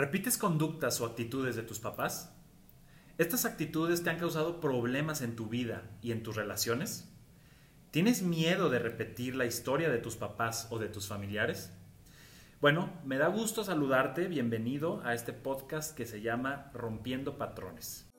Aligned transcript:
¿Repites 0.00 0.38
conductas 0.38 0.98
o 1.02 1.04
actitudes 1.04 1.56
de 1.56 1.62
tus 1.62 1.78
papás? 1.78 2.32
¿Estas 3.18 3.44
actitudes 3.44 4.02
te 4.02 4.08
han 4.08 4.18
causado 4.18 4.58
problemas 4.58 5.20
en 5.20 5.36
tu 5.36 5.48
vida 5.48 5.90
y 6.00 6.12
en 6.12 6.22
tus 6.22 6.36
relaciones? 6.36 7.12
¿Tienes 7.90 8.22
miedo 8.22 8.70
de 8.70 8.78
repetir 8.78 9.36
la 9.36 9.44
historia 9.44 9.90
de 9.90 9.98
tus 9.98 10.16
papás 10.16 10.68
o 10.70 10.78
de 10.78 10.88
tus 10.88 11.06
familiares? 11.06 11.70
Bueno, 12.62 12.90
me 13.04 13.18
da 13.18 13.28
gusto 13.28 13.62
saludarte, 13.62 14.26
bienvenido 14.26 15.02
a 15.04 15.12
este 15.12 15.34
podcast 15.34 15.94
que 15.94 16.06
se 16.06 16.22
llama 16.22 16.70
Rompiendo 16.72 17.36
Patrones. 17.36 18.10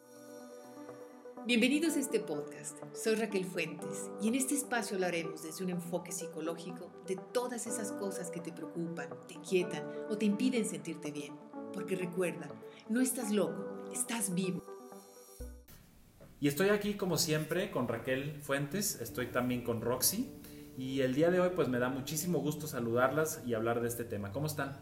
Bienvenidos 1.47 1.95
a 1.95 1.99
este 2.01 2.19
podcast. 2.19 2.77
Soy 2.93 3.15
Raquel 3.15 3.45
Fuentes 3.45 4.11
y 4.21 4.27
en 4.27 4.35
este 4.35 4.53
espacio 4.53 4.97
hablaremos 4.97 5.41
desde 5.41 5.63
un 5.63 5.71
enfoque 5.71 6.11
psicológico 6.11 6.91
de 7.07 7.15
todas 7.33 7.65
esas 7.65 7.91
cosas 7.93 8.29
que 8.29 8.39
te 8.39 8.53
preocupan, 8.53 9.09
te 9.27 9.33
inquietan 9.33 9.83
o 10.11 10.17
te 10.19 10.25
impiden 10.25 10.69
sentirte 10.69 11.11
bien. 11.11 11.33
Porque 11.73 11.95
recuerda, 11.95 12.47
no 12.89 13.01
estás 13.01 13.31
loco, 13.31 13.83
estás 13.93 14.33
vivo. 14.33 14.61
Y 16.39 16.47
estoy 16.47 16.69
aquí 16.69 16.95
como 16.95 17.17
siempre 17.17 17.71
con 17.71 17.87
Raquel 17.87 18.41
Fuentes, 18.41 18.99
estoy 18.99 19.27
también 19.27 19.63
con 19.63 19.81
Roxy 19.81 20.31
y 20.77 21.01
el 21.01 21.13
día 21.13 21.29
de 21.29 21.39
hoy 21.39 21.51
pues 21.55 21.67
me 21.67 21.79
da 21.79 21.89
muchísimo 21.89 22.39
gusto 22.39 22.67
saludarlas 22.67 23.43
y 23.45 23.53
hablar 23.53 23.81
de 23.81 23.87
este 23.87 24.03
tema. 24.03 24.31
¿Cómo 24.31 24.47
están? 24.47 24.75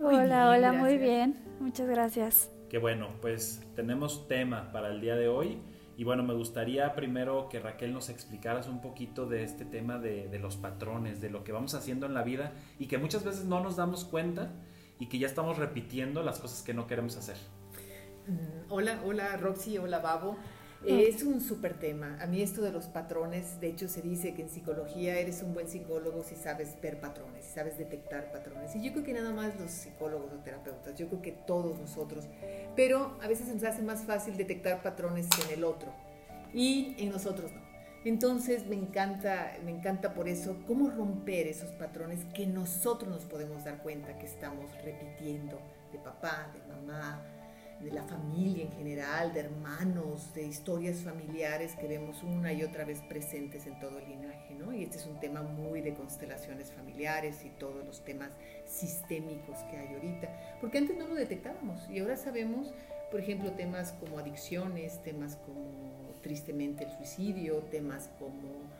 Hola, 0.00 0.50
hola, 0.50 0.72
muy 0.72 0.98
bien. 0.98 1.44
Muchas 1.60 1.88
gracias. 1.88 2.50
Qué 2.68 2.78
bueno, 2.78 3.10
pues 3.20 3.62
tenemos 3.76 4.26
tema 4.26 4.72
para 4.72 4.88
el 4.88 5.00
día 5.00 5.14
de 5.14 5.28
hoy 5.28 5.58
y 5.96 6.04
bueno, 6.04 6.24
me 6.24 6.34
gustaría 6.34 6.94
primero 6.94 7.48
que 7.48 7.60
Raquel 7.60 7.92
nos 7.92 8.08
explicaras 8.08 8.66
un 8.66 8.80
poquito 8.80 9.26
de 9.26 9.44
este 9.44 9.64
tema 9.64 9.98
de, 9.98 10.38
los 10.40 10.56
patrones, 10.56 11.20
de 11.20 11.30
lo 11.30 11.44
que 11.44 11.52
vamos 11.52 11.74
haciendo 11.74 12.06
en 12.06 12.14
la 12.14 12.22
vida 12.22 12.52
y 12.78 12.86
que 12.86 12.98
muchas 12.98 13.24
veces 13.24 13.44
no 13.44 13.60
nos 13.60 13.76
damos 13.76 14.04
cuenta 14.04 14.52
y 15.04 15.06
que 15.06 15.18
ya 15.18 15.26
estamos 15.26 15.58
repitiendo 15.58 16.22
las 16.22 16.38
cosas 16.38 16.62
que 16.62 16.72
no 16.72 16.86
queremos 16.86 17.18
hacer. 17.18 17.36
Mm, 18.26 18.72
hola, 18.72 19.02
hola 19.04 19.36
Roxy, 19.36 19.76
hola 19.76 19.98
Babo. 19.98 20.38
Es 20.86 21.22
un 21.22 21.42
súper 21.42 21.78
tema. 21.78 22.18
A 22.20 22.26
mí 22.26 22.42
esto 22.42 22.62
de 22.62 22.72
los 22.72 22.86
patrones, 22.86 23.60
de 23.60 23.68
hecho 23.68 23.86
se 23.88 24.00
dice 24.00 24.34
que 24.34 24.42
en 24.42 24.48
psicología 24.50 25.18
eres 25.18 25.42
un 25.42 25.52
buen 25.52 25.68
psicólogo 25.68 26.22
si 26.22 26.36
sabes 26.36 26.78
ver 26.80 27.00
patrones, 27.00 27.44
si 27.44 27.52
sabes 27.52 27.76
detectar 27.76 28.32
patrones. 28.32 28.74
Y 28.76 28.82
yo 28.82 28.92
creo 28.92 29.04
que 29.04 29.12
nada 29.12 29.32
más 29.32 29.58
los 29.60 29.70
psicólogos 29.70 30.32
o 30.32 30.36
terapeutas, 30.42 30.98
yo 30.98 31.08
creo 31.08 31.20
que 31.20 31.32
todos 31.32 31.78
nosotros. 31.78 32.24
Pero 32.74 33.18
a 33.22 33.28
veces 33.28 33.48
nos 33.48 33.62
hace 33.64 33.82
más 33.82 34.04
fácil 34.04 34.38
detectar 34.38 34.82
patrones 34.82 35.26
en 35.46 35.58
el 35.58 35.64
otro 35.64 35.92
y 36.54 36.94
en 36.98 37.10
nosotros 37.10 37.52
no. 37.52 37.63
Entonces 38.04 38.66
me 38.66 38.76
encanta, 38.76 39.56
me 39.64 39.70
encanta 39.70 40.12
por 40.12 40.28
eso 40.28 40.62
cómo 40.66 40.90
romper 40.90 41.46
esos 41.46 41.70
patrones 41.70 42.20
que 42.34 42.46
nosotros 42.46 43.10
nos 43.10 43.24
podemos 43.24 43.64
dar 43.64 43.82
cuenta 43.82 44.18
que 44.18 44.26
estamos 44.26 44.70
repitiendo 44.82 45.58
de 45.90 45.98
papá, 45.98 46.52
de 46.52 46.74
mamá, 46.74 47.22
de 47.80 47.90
la 47.90 48.02
familia 48.02 48.64
en 48.64 48.72
general, 48.72 49.32
de 49.32 49.40
hermanos, 49.40 50.34
de 50.34 50.42
historias 50.42 50.98
familiares 50.98 51.74
que 51.76 51.88
vemos 51.88 52.22
una 52.22 52.52
y 52.52 52.62
otra 52.62 52.84
vez 52.84 53.00
presentes 53.02 53.66
en 53.66 53.78
todo 53.80 53.98
el 53.98 54.08
linaje, 54.08 54.54
¿no? 54.54 54.72
Y 54.72 54.82
este 54.82 54.98
es 54.98 55.06
un 55.06 55.18
tema 55.18 55.42
muy 55.42 55.80
de 55.80 55.94
constelaciones 55.94 56.72
familiares 56.72 57.42
y 57.44 57.50
todos 57.50 57.84
los 57.86 58.04
temas 58.04 58.30
sistémicos 58.66 59.58
que 59.70 59.78
hay 59.78 59.94
ahorita, 59.94 60.58
porque 60.60 60.78
antes 60.78 60.96
no 60.96 61.08
lo 61.08 61.14
detectábamos 61.14 61.88
y 61.88 62.00
ahora 62.00 62.16
sabemos, 62.16 62.72
por 63.10 63.20
ejemplo, 63.20 63.52
temas 63.52 63.92
como 63.92 64.18
adicciones, 64.18 65.02
temas 65.02 65.36
como 65.36 66.03
tristemente 66.24 66.84
el 66.84 66.90
suicidio, 66.96 67.58
temas 67.70 68.10
como 68.18 68.74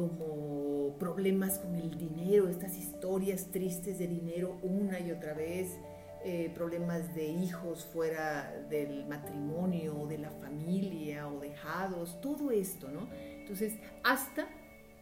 como 0.00 0.94
problemas 0.98 1.58
con 1.58 1.74
el 1.74 1.90
dinero, 1.98 2.48
estas 2.48 2.76
historias 2.76 3.46
tristes 3.50 3.98
de 3.98 4.06
dinero 4.06 4.56
una 4.62 5.00
y 5.00 5.10
otra 5.10 5.34
vez, 5.34 5.76
eh, 6.24 6.50
problemas 6.54 7.14
de 7.14 7.26
hijos 7.26 7.84
fuera 7.84 8.50
del 8.70 9.06
matrimonio 9.06 10.06
de 10.06 10.18
la 10.18 10.30
familia 10.30 11.28
o 11.28 11.40
dejados, 11.40 12.20
todo 12.20 12.50
esto, 12.50 12.88
¿no? 12.88 13.08
Entonces, 13.12 13.74
hasta 14.04 14.46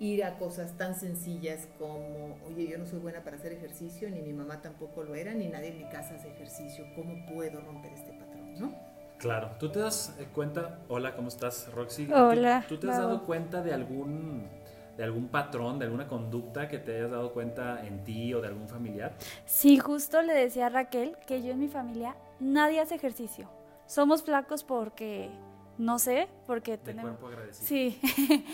ir 0.01 0.25
a 0.25 0.39
cosas 0.39 0.77
tan 0.77 0.95
sencillas 0.99 1.69
como, 1.79 2.39
oye, 2.47 2.69
yo 2.69 2.79
no 2.79 2.87
soy 2.87 3.01
buena 3.01 3.25
para 3.25 3.37
hacer 3.37 3.53
ejercicio, 3.53 4.09
ni 4.11 4.21
mi 4.21 4.33
mamá 4.33 4.63
tampoco 4.63 5.03
lo 5.03 5.15
era, 5.15 5.35
ni 5.35 5.49
nadie 5.49 5.69
en 5.69 5.79
mi 5.79 5.89
casa 5.91 6.15
hace 6.15 6.29
ejercicio, 6.29 6.85
¿cómo 6.95 7.27
puedo 7.27 7.61
romper 7.61 7.93
este 7.93 8.13
patrón, 8.13 8.59
no? 8.59 8.88
Claro, 9.19 9.51
¿tú 9.59 9.69
te 9.69 9.81
das 9.81 10.17
cuenta, 10.33 10.79
hola, 10.89 11.17
¿cómo 11.17 11.29
estás, 11.29 11.73
Roxy? 11.75 12.09
Hola. 12.13 12.65
¿Tú, 12.69 12.79
te 12.79 12.89
has 12.89 12.99
dado 12.99 13.25
cuenta 13.25 13.63
de 13.63 13.75
algún 13.75 14.49
de 14.97 15.05
algún 15.05 15.29
patrón, 15.29 15.79
de 15.79 15.85
alguna 15.85 16.09
conducta 16.09 16.67
que 16.67 16.79
te 16.79 16.97
hayas 16.97 17.13
dado 17.13 17.33
cuenta 17.33 17.87
en 17.87 18.03
ti 18.03 18.35
o 18.35 18.41
de 18.41 18.49
algún 18.49 18.69
familiar? 18.69 19.15
Sí, 19.47 19.79
justo 19.79 20.23
le 20.23 20.35
decía 20.35 20.67
a 20.67 20.71
Raquel 20.71 21.17
que 21.25 21.41
yo 21.41 21.53
en 21.53 21.61
mi 21.61 21.69
familia 21.69 22.17
nadie 22.41 22.81
hace 22.81 22.97
ejercicio. 22.97 23.49
Somos 23.87 24.25
flacos 24.25 24.65
porque 24.65 25.31
no 25.79 25.99
sé, 25.99 26.29
porque 26.47 26.73
de 26.73 26.79
tenemos 26.79 27.17
cuerpo 27.17 27.29
agradecido. 27.29 27.67
Sí, 27.67 28.01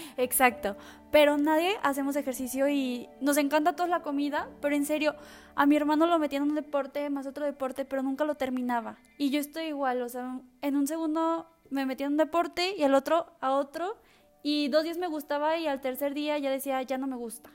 exacto. 0.17 0.77
Pero 1.11 1.37
nadie 1.39 1.77
hacemos 1.83 2.17
ejercicio 2.17 2.69
y 2.69 3.09
nos 3.21 3.37
encanta 3.37 3.75
toda 3.75 3.89
la 3.89 4.03
comida, 4.03 4.49
pero 4.61 4.77
en 4.77 4.85
serio, 4.85 5.15
a 5.55 5.67
mi 5.67 5.77
hermano 5.77 6.07
lo 6.07 6.19
metían 6.19 6.43
en 6.43 6.51
un 6.51 6.55
deporte 6.55 7.09
más 7.11 7.27
otro 7.27 7.45
deporte, 7.45 7.85
pero 7.85 8.03
nunca 8.03 8.25
lo 8.25 8.35
terminaba. 8.35 8.99
Y 9.19 9.31
yo 9.31 9.41
estoy 9.41 9.65
igual, 9.65 10.03
o 10.03 10.09
sea, 10.09 10.41
en 10.63 10.77
un 10.77 10.87
segundo 10.87 11.47
me 11.71 11.87
metía 11.87 12.07
en 12.07 12.13
un 12.13 12.19
deporte 12.19 12.75
y 12.77 12.83
al 12.83 12.95
otro 12.95 13.33
a 13.41 13.53
otro 13.53 13.97
y 14.43 14.69
dos 14.69 14.85
días 14.85 14.99
me 14.99 15.09
gustaba 15.09 15.57
y 15.57 15.67
al 15.67 15.81
tercer 15.81 16.15
día 16.15 16.39
ya 16.39 16.51
decía, 16.51 16.83
ya 16.83 16.99
no 16.99 17.07
me 17.07 17.17
gusta. 17.17 17.51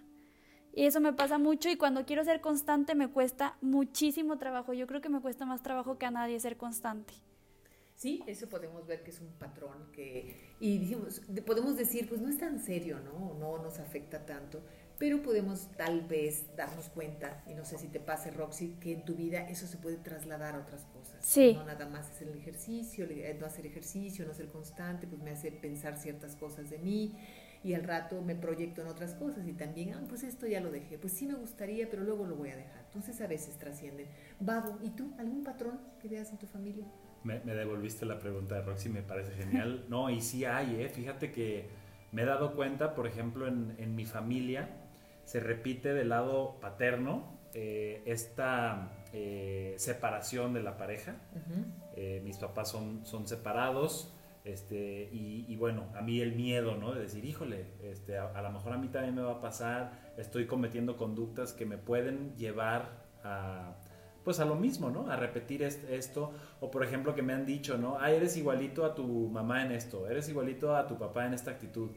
Y 0.74 0.86
eso 0.86 1.00
me 1.00 1.14
pasa 1.14 1.38
mucho 1.38 1.70
y 1.70 1.76
cuando 1.76 2.06
quiero 2.06 2.24
ser 2.24 2.42
constante 2.42 2.96
me 2.96 3.10
cuesta 3.10 3.58
muchísimo 3.62 4.38
trabajo. 4.38 4.74
Yo 4.74 4.88
creo 4.88 5.02
que 5.02 5.10
me 5.10 5.20
cuesta 5.20 5.46
más 5.46 5.62
trabajo 5.62 5.98
que 5.98 6.06
a 6.06 6.12
nadie 6.12 6.40
ser 6.40 6.58
constante. 6.58 7.14
Sí, 8.00 8.24
eso 8.28 8.48
podemos 8.48 8.88
ver 8.88 9.04
que 9.04 9.12
es 9.12 9.20
un 9.20 9.28
patrón 9.34 9.92
que, 9.92 10.54
y 10.62 10.78
dijimos, 10.78 11.22
podemos 11.46 11.76
decir, 11.76 12.08
pues 12.08 12.22
no 12.22 12.30
es 12.30 12.38
tan 12.38 12.58
serio, 12.62 12.98
¿no? 13.02 13.34
No 13.38 13.62
nos 13.62 13.78
afecta 13.80 14.26
tanto, 14.26 14.62
pero 14.98 15.22
podemos 15.22 15.68
tal 15.76 16.08
vez 16.08 16.46
darnos 16.56 16.88
cuenta, 16.88 17.44
y 17.46 17.56
no 17.56 17.66
sé 17.66 17.78
si 17.78 17.88
te 17.90 18.00
pase, 18.00 18.32
Roxy, 18.32 18.78
que 18.80 18.94
en 18.94 19.04
tu 19.04 19.16
vida 19.16 19.50
eso 19.50 19.68
se 19.68 19.76
puede 19.76 19.98
trasladar 19.98 20.56
a 20.56 20.60
otras 20.60 20.86
cosas. 20.86 21.18
Sí. 21.26 21.56
No 21.56 21.66
nada 21.66 21.90
más 21.90 22.10
es 22.10 22.22
el 22.22 22.38
ejercicio, 22.38 23.06
no 23.38 23.46
hacer 23.46 23.66
ejercicio, 23.66 24.26
no 24.26 24.34
ser 24.34 24.48
constante, 24.48 25.06
pues 25.06 25.22
me 25.22 25.32
hace 25.32 25.52
pensar 25.52 25.98
ciertas 25.98 26.38
cosas 26.38 26.70
de 26.70 26.78
mí 26.78 27.18
y 27.64 27.74
al 27.74 27.84
rato 27.84 28.22
me 28.22 28.36
proyecto 28.36 28.82
en 28.82 28.88
otras 28.88 29.14
cosas 29.16 29.48
y 29.48 29.54
también, 29.54 29.94
ah, 29.94 30.04
pues 30.08 30.24
esto 30.24 30.48
ya 30.48 30.62
lo 30.62 30.72
dejé, 30.72 30.98
pues 30.98 31.14
sí 31.14 31.28
me 31.28 31.36
gustaría, 31.36 31.90
pero 31.90 32.04
luego 32.04 32.26
lo 32.26 32.36
voy 32.36 32.50
a 32.50 32.56
dejar. 32.56 32.84
Entonces 32.86 33.20
a 33.22 33.28
veces 33.28 33.58
trascienden. 33.58 34.08
Babo, 34.40 34.80
¿y 34.82 34.90
tú? 34.92 35.14
¿Algún 35.18 35.44
patrón 35.44 35.80
que 36.02 36.08
veas 36.08 36.32
en 36.32 36.38
tu 36.38 36.48
familia? 36.48 36.86
Me, 37.24 37.40
devolviste 37.40 38.06
la 38.06 38.18
pregunta 38.18 38.56
de 38.56 38.62
Roxy, 38.62 38.90
me 38.90 39.02
parece 39.02 39.32
genial. 39.34 39.86
No, 39.90 40.10
y 40.10 40.22
sí 40.22 40.46
hay, 40.46 40.82
¿eh? 40.82 40.90
Fíjate 40.90 41.32
que 41.32 41.68
me 42.12 42.22
he 42.22 42.26
dado 42.26 42.56
cuenta, 42.56 42.96
por 42.96 43.08
ejemplo, 43.08 43.48
en, 43.48 43.76
en 43.78 43.96
mi 43.96 44.06
familia, 44.06 44.70
se 45.26 45.40
repite 45.40 45.94
del 45.94 46.10
lado 46.10 46.60
paterno 46.60 47.40
eh, 47.54 48.04
esta 48.06 48.92
eh, 49.12 49.74
separación 49.78 50.54
de 50.54 50.62
la 50.62 50.78
pareja. 50.78 51.16
Eh, 51.96 52.22
mis 52.24 52.38
papás 52.38 52.70
son, 52.70 53.06
son 53.06 53.28
separados. 53.28 54.14
Este, 54.46 55.10
y, 55.12 55.56
bueno, 55.58 55.88
a 55.96 56.02
mí 56.02 56.22
el 56.22 56.34
miedo, 56.34 56.76
¿no? 56.76 56.94
De 56.94 57.02
decir, 57.02 57.26
híjole, 57.26 57.68
este, 57.84 58.18
a, 58.18 58.42
lo 58.42 58.52
mejor 58.52 58.74
a 58.74 58.78
mí 58.78 58.88
también 58.88 59.16
me 59.16 59.22
va 59.22 59.34
a 59.34 59.42
pasar, 59.42 60.14
estoy 60.18 60.48
cometiendo 60.48 60.98
conductas 60.98 61.54
que 61.54 61.66
me 61.66 61.78
pueden 61.78 62.36
llevar 62.36 62.90
a, 63.24 63.76
pues 64.24 64.40
a 64.40 64.46
lo 64.46 64.56
mismo, 64.56 64.90
¿no? 64.90 65.10
A 65.10 65.18
repetir 65.18 65.62
esto. 65.62 66.32
O 66.62 66.72
por 66.72 66.84
ejemplo 66.84 67.14
que 67.16 67.22
me 67.22 67.34
han 67.34 67.46
dicho, 67.46 67.78
¿no? 67.78 67.98
Ah, 68.00 68.12
eres 68.12 68.38
igualito 68.38 68.86
a 68.86 68.96
tu 68.96 69.06
mamá 69.30 69.66
en 69.66 69.72
esto, 69.72 70.08
eres 70.08 70.30
igualito 70.30 70.76
a 70.76 70.88
tu 70.88 70.98
papá 70.98 71.26
en 71.26 71.34
esta 71.34 71.52
actitud 71.52 71.90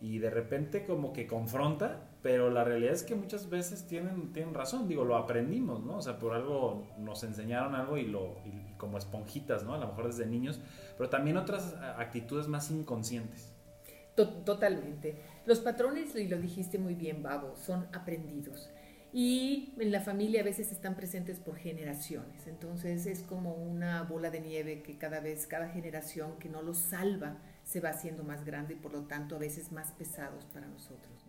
y 0.00 0.18
de 0.18 0.30
repente 0.30 0.84
como 0.84 1.12
que 1.12 1.26
confronta, 1.26 2.08
pero 2.22 2.50
la 2.50 2.64
realidad 2.64 2.94
es 2.94 3.02
que 3.02 3.14
muchas 3.14 3.50
veces 3.50 3.86
tienen, 3.86 4.32
tienen 4.32 4.54
razón, 4.54 4.88
digo, 4.88 5.04
lo 5.04 5.16
aprendimos, 5.16 5.84
¿no? 5.84 5.98
O 5.98 6.02
sea, 6.02 6.18
por 6.18 6.34
algo 6.34 6.86
nos 6.98 7.22
enseñaron 7.22 7.74
algo 7.74 7.98
y 7.98 8.06
lo 8.06 8.36
como 8.78 8.96
esponjitas, 8.96 9.62
¿no? 9.62 9.74
A 9.74 9.78
lo 9.78 9.88
mejor 9.88 10.06
desde 10.06 10.26
niños, 10.26 10.60
pero 10.96 11.10
también 11.10 11.36
otras 11.36 11.74
actitudes 11.98 12.48
más 12.48 12.70
inconscientes. 12.70 13.52
Totalmente. 14.14 15.16
Los 15.46 15.60
patrones, 15.60 16.14
y 16.14 16.28
lo 16.28 16.38
dijiste 16.38 16.78
muy 16.78 16.94
bien, 16.94 17.22
Babo, 17.22 17.56
son 17.56 17.86
aprendidos. 17.92 18.70
Y 19.12 19.74
en 19.78 19.90
la 19.90 20.00
familia 20.00 20.40
a 20.40 20.44
veces 20.44 20.70
están 20.70 20.94
presentes 20.94 21.40
por 21.40 21.56
generaciones. 21.56 22.46
Entonces 22.46 23.06
es 23.06 23.22
como 23.22 23.54
una 23.54 24.02
bola 24.02 24.30
de 24.30 24.40
nieve 24.40 24.82
que 24.82 24.98
cada 24.98 25.20
vez, 25.20 25.46
cada 25.46 25.68
generación 25.68 26.38
que 26.38 26.48
no 26.48 26.62
los 26.62 26.78
salva, 26.78 27.38
se 27.70 27.78
va 27.78 27.90
haciendo 27.90 28.24
más 28.24 28.44
grande 28.44 28.74
y 28.74 28.76
por 28.76 28.92
lo 28.92 29.04
tanto 29.04 29.36
a 29.36 29.38
veces 29.38 29.70
más 29.70 29.92
pesados 29.92 30.44
para 30.46 30.66
nosotros. 30.66 31.24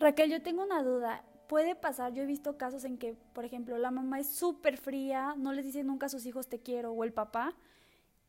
Raquel, 0.00 0.28
yo 0.28 0.42
tengo 0.42 0.64
una 0.64 0.82
duda. 0.82 1.24
Puede 1.46 1.76
pasar, 1.76 2.12
yo 2.12 2.24
he 2.24 2.26
visto 2.26 2.58
casos 2.58 2.84
en 2.84 2.98
que, 2.98 3.14
por 3.32 3.44
ejemplo, 3.44 3.78
la 3.78 3.92
mamá 3.92 4.18
es 4.18 4.28
súper 4.28 4.78
fría, 4.78 5.36
no 5.38 5.52
les 5.52 5.64
dice 5.64 5.84
nunca 5.84 6.06
a 6.06 6.08
sus 6.08 6.26
hijos 6.26 6.48
te 6.48 6.58
quiero, 6.58 6.90
o 6.90 7.04
el 7.04 7.12
papá, 7.12 7.54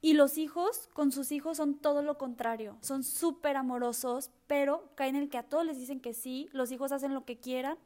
y 0.01 0.13
los 0.13 0.38
hijos 0.38 0.88
con 0.93 1.11
sus 1.11 1.31
hijos 1.31 1.57
son 1.57 1.79
todo 1.79 2.03
lo 2.03 2.19
contrario, 2.19 2.77
son 2.81 3.03
súper 3.03 3.57
amorosos, 3.57 4.29
pero 4.45 4.91
caen 4.93 5.15
en 5.15 5.23
el 5.23 5.29
que 5.29 5.39
a 5.39 5.43
todos 5.43 5.65
les 5.65 5.79
dicen 5.79 5.99
que 5.99 6.13
sí, 6.13 6.47
los 6.51 6.71
hijos 6.71 6.91
hacen 6.91 7.15
lo 7.15 7.25
que 7.25 7.39
quieran, 7.39 7.77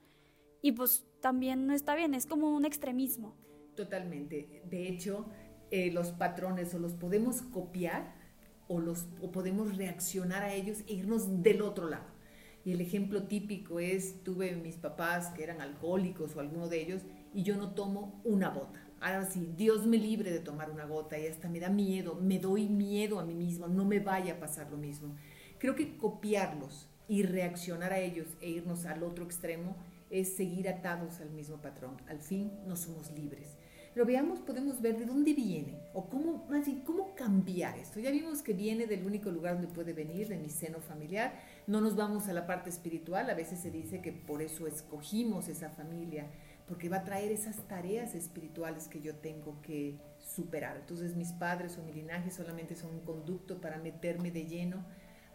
y 0.61 0.73
pues 0.73 1.05
también 1.21 1.65
no 1.65 1.73
está 1.73 1.95
bien, 1.95 2.13
es 2.13 2.25
como 2.25 2.53
un 2.53 2.65
extremismo. 2.65 3.35
Totalmente. 3.75 4.63
De 4.65 4.89
hecho, 4.89 5.27
eh, 5.71 5.91
los 5.91 6.11
patrones 6.11 6.73
o 6.73 6.79
los 6.79 6.93
podemos 6.93 7.41
copiar 7.41 8.24
o, 8.67 8.79
los, 8.79 9.05
o 9.21 9.31
podemos 9.31 9.77
reaccionar 9.77 10.43
a 10.43 10.53
ellos 10.53 10.79
e 10.87 10.93
irnos 10.93 11.43
del 11.43 11.61
otro 11.61 11.87
lado. 11.87 12.15
Y 12.63 12.71
el 12.71 12.81
ejemplo 12.81 13.23
típico 13.23 13.79
es, 13.79 14.23
tuve 14.23 14.55
mis 14.55 14.77
papás 14.77 15.27
que 15.29 15.43
eran 15.43 15.61
alcohólicos 15.61 16.35
o 16.35 16.39
alguno 16.39 16.67
de 16.67 16.81
ellos 16.81 17.01
y 17.33 17.43
yo 17.43 17.57
no 17.57 17.75
tomo 17.75 18.21
una 18.23 18.49
gota. 18.49 18.81
Ahora 18.99 19.25
sí, 19.25 19.53
Dios 19.55 19.85
me 19.85 19.97
libre 19.97 20.31
de 20.31 20.39
tomar 20.39 20.71
una 20.71 20.85
gota 20.85 21.19
y 21.19 21.27
hasta 21.27 21.47
me 21.47 21.59
da 21.59 21.69
miedo, 21.69 22.15
me 22.15 22.39
doy 22.39 22.67
miedo 22.67 23.19
a 23.19 23.25
mí 23.25 23.35
mismo, 23.35 23.67
no 23.67 23.85
me 23.85 23.99
vaya 23.99 24.33
a 24.33 24.39
pasar 24.39 24.71
lo 24.71 24.77
mismo. 24.77 25.15
Creo 25.59 25.75
que 25.75 25.95
copiarlos 25.97 26.89
y 27.07 27.21
reaccionar 27.23 27.93
a 27.93 27.99
ellos 27.99 28.27
e 28.41 28.49
irnos 28.49 28.85
al 28.85 29.03
otro 29.03 29.25
extremo 29.25 29.75
es 30.09 30.35
seguir 30.35 30.69
atados 30.69 31.19
al 31.19 31.29
mismo 31.29 31.61
patrón. 31.61 31.97
Al 32.07 32.19
fin 32.19 32.51
no 32.65 32.75
somos 32.75 33.11
libres. 33.11 33.57
Pero 33.95 34.05
veamos, 34.05 34.41
podemos 34.41 34.81
ver 34.81 34.97
de 34.97 35.05
dónde 35.05 35.33
viene 35.33 35.79
o 35.93 36.09
cómo, 36.09 36.45
más 36.49 36.65
bien, 36.65 36.81
cómo 36.81 37.15
cambiar 37.15 37.77
esto. 37.77 38.01
Ya 38.01 38.11
vimos 38.11 38.41
que 38.41 38.51
viene 38.51 38.87
del 38.87 39.05
único 39.05 39.31
lugar 39.31 39.53
donde 39.53 39.73
puede 39.73 39.93
venir, 39.93 40.27
de 40.27 40.37
mi 40.37 40.49
seno 40.49 40.81
familiar. 40.81 41.39
No 41.65 41.79
nos 41.79 41.95
vamos 41.95 42.27
a 42.27 42.33
la 42.33 42.45
parte 42.45 42.69
espiritual. 42.69 43.29
A 43.29 43.35
veces 43.35 43.61
se 43.61 43.71
dice 43.71 44.01
que 44.01 44.11
por 44.11 44.41
eso 44.41 44.67
escogimos 44.67 45.47
esa 45.47 45.69
familia, 45.69 46.27
porque 46.67 46.89
va 46.89 46.97
a 46.97 47.03
traer 47.05 47.31
esas 47.31 47.55
tareas 47.69 48.15
espirituales 48.15 48.89
que 48.89 48.99
yo 48.99 49.15
tengo 49.15 49.61
que 49.61 49.97
superar. 50.19 50.75
Entonces 50.75 51.15
mis 51.15 51.31
padres 51.31 51.77
o 51.77 51.83
mi 51.83 51.93
linaje 51.93 52.31
solamente 52.31 52.75
son 52.75 52.95
un 52.95 53.05
conducto 53.05 53.61
para 53.61 53.77
meterme 53.77 54.29
de 54.29 54.45
lleno 54.45 54.85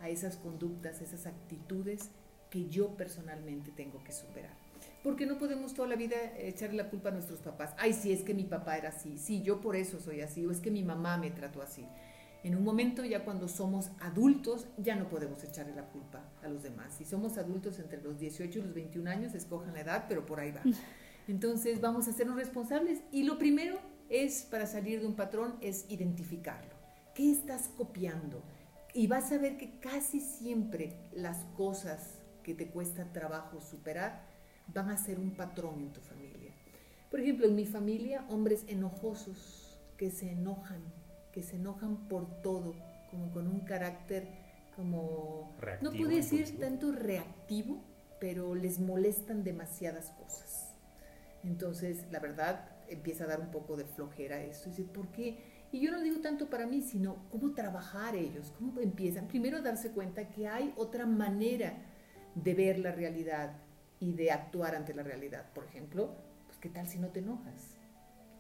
a 0.01 0.11
esas 0.11 0.37
conductas, 0.37 1.01
esas 1.01 1.25
actitudes 1.25 2.11
que 2.51 2.69
yo 2.69 2.95
personalmente 2.95 3.71
tengo 3.71 4.05
que 4.05 4.13
superar 4.13 4.70
porque 5.03 5.27
no 5.27 5.39
podemos 5.39 5.75
toda 5.75 5.89
la 5.89 5.97
vida 5.97 6.17
echarle 6.39 6.77
la 6.77 6.91
culpa 6.91 7.09
a 7.09 7.13
nuestros 7.13 7.41
papás. 7.41 7.75
Ay, 7.79 7.93
sí, 7.93 8.13
es 8.13 8.23
que 8.23 8.35
mi 8.35 8.45
papá 8.45 8.77
era 8.77 8.91
así, 8.91 9.19
sí, 9.19 9.43
yo 9.43 9.61
por 9.61 9.77
eso 9.77 10.01
soy 10.01 10.21
así, 10.21 10.45
o 10.47 10.51
es 10.51 10.61
que 10.61 10.71
mi 10.71 10.83
mamá 10.83 11.17
me 11.17 11.31
trató 11.31 11.63
así. 11.63 11.87
En 12.43 12.57
un 12.57 12.65
momento 12.65 13.05
ya 13.05 13.25
cuando 13.25 13.49
somos 13.49 13.91
adultos 14.01 14.67
ya 14.79 14.97
no 14.97 15.09
podemos 15.09 15.45
echarle 15.45 15.75
la 15.75 15.85
culpa 15.85 16.23
a 16.43 16.49
los 16.49 16.63
demás. 16.63 16.95
Si 16.97 17.05
somos 17.05 17.37
adultos 17.37 17.79
entre 17.79 18.01
los 18.03 18.19
18 18.19 18.59
y 18.59 18.63
los 18.63 18.73
21 18.73 19.11
años, 19.11 19.35
escojan 19.35 19.75
la 19.75 19.81
edad, 19.81 20.07
pero 20.09 20.25
por 20.25 20.41
ahí 20.41 20.51
va. 20.51 20.63
Entonces 21.29 21.81
vamos 21.83 22.07
a 22.07 22.11
hacernos 22.11 22.37
responsables 22.37 23.01
y 23.13 23.25
lo 23.25 23.39
primero 23.39 23.79
es 24.09 24.43
para 24.43 24.67
salir 24.67 25.01
de 25.01 25.07
un 25.07 25.15
patrón 25.15 25.57
es 25.61 25.85
identificarlo. 25.91 26.75
¿Qué 27.15 27.31
estás 27.31 27.69
copiando? 27.77 28.43
Y 28.95 29.07
vas 29.07 29.31
a 29.33 29.39
ver 29.39 29.57
que 29.59 29.79
casi 29.79 30.21
siempre 30.21 30.97
las 31.13 31.45
cosas 31.57 32.15
que 32.43 32.55
te 32.55 32.69
cuesta 32.69 33.13
trabajo 33.13 33.61
superar 33.61 34.30
van 34.75 34.91
a 34.91 34.97
ser 34.97 35.19
un 35.19 35.31
patrón 35.33 35.81
en 35.81 35.93
tu 35.93 36.01
familia. 36.01 36.53
Por 37.11 37.21
ejemplo, 37.21 37.47
en 37.47 37.57
mi 37.57 37.67
familia, 37.67 38.25
hombres 38.29 38.65
enojosos, 38.69 39.79
que 39.97 40.11
se 40.11 40.31
enojan, 40.31 40.83
que 41.33 41.43
se 41.43 41.57
enojan 41.57 42.09
por 42.09 42.41
todo, 42.43 42.75
como 43.11 43.31
con 43.33 43.47
un 43.47 43.61
carácter 43.61 44.29
como, 44.77 45.55
no 45.83 45.93
puedo 45.93 46.09
decir 46.09 46.59
tanto 46.59 46.93
reactivo, 46.93 47.85
pero 48.19 48.55
les 48.55 48.79
molestan 48.79 49.45
demasiadas 49.45 50.11
cosas. 50.13 50.75
Entonces, 51.45 52.07
la 52.11 52.19
verdad, 52.19 52.69
empieza 52.89 53.25
a 53.25 53.27
dar 53.27 53.41
un 53.41 53.51
poco 53.51 53.77
de 53.77 53.85
flojera 53.85 54.43
esto. 54.43 54.69
Y 54.69 54.71
decir, 54.71 54.87
¿por 54.87 55.09
qué? 55.09 55.67
Y 55.73 55.81
yo 55.81 55.91
no 55.91 56.01
digo 56.01 56.21
tanto 56.21 56.49
para 56.49 56.67
mí, 56.67 56.83
sino 56.83 57.29
cómo 57.31 57.53
trabajar 57.55 58.17
ellos, 58.17 58.53
cómo 58.59 58.81
empiezan. 58.81 59.29
Primero 59.29 59.63
darse 59.63 59.91
cuenta 59.91 60.29
que 60.29 60.49
hay 60.49 60.73
otra 60.77 61.07
manera 61.07 61.75
de 62.35 62.55
ver 62.55 62.79
la 62.79 62.93
realidad, 62.93 63.57
y 64.01 64.13
de 64.15 64.33
actuar 64.33 64.75
ante 64.75 64.95
la 64.95 65.03
realidad. 65.03 65.53
Por 65.55 65.65
ejemplo, 65.65 66.17
pues 66.47 66.59
¿qué 66.59 66.69
tal 66.69 66.89
si 66.89 66.99
no 66.99 67.09
te 67.09 67.21
enojas? 67.21 67.77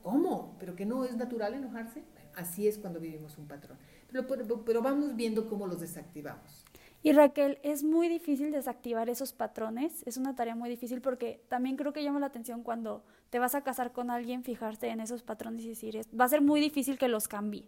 ¿Cómo? 0.02 0.56
¿Pero 0.58 0.74
que 0.74 0.86
no 0.86 1.04
es 1.04 1.14
natural 1.16 1.54
enojarse? 1.54 2.02
así 2.34 2.66
es 2.66 2.78
cuando 2.78 3.00
vivimos 3.00 3.38
un 3.38 3.46
patrón. 3.46 3.78
Pero, 4.08 4.26
pero, 4.26 4.64
pero, 4.64 4.82
vamos 4.82 5.16
viendo 5.16 5.48
cómo 5.48 5.66
los 5.66 5.80
desactivamos. 5.80 6.64
Y 7.02 7.12
Raquel, 7.12 7.58
es 7.62 7.82
muy 7.82 8.08
difícil 8.08 8.52
desactivar 8.52 9.08
esos 9.08 9.32
patrones, 9.32 10.02
es 10.06 10.18
una 10.18 10.34
tarea 10.34 10.54
muy 10.54 10.68
difícil 10.68 11.00
porque 11.00 11.42
también 11.48 11.76
creo 11.76 11.94
que 11.94 12.02
llama 12.02 12.20
la 12.20 12.26
atención 12.26 12.62
cuando 12.62 13.04
te 13.30 13.38
vas 13.38 13.54
a 13.54 13.62
casar 13.62 13.92
con 13.92 14.10
alguien, 14.10 14.44
fijarte 14.44 14.88
en 14.88 15.00
esos 15.00 15.22
patrones 15.22 15.64
y 15.64 15.70
decir, 15.70 15.98
va 16.18 16.26
a 16.26 16.28
ser 16.28 16.42
muy 16.42 16.60
difícil 16.60 16.98
que 16.98 17.08
los 17.08 17.26
cambie. 17.26 17.64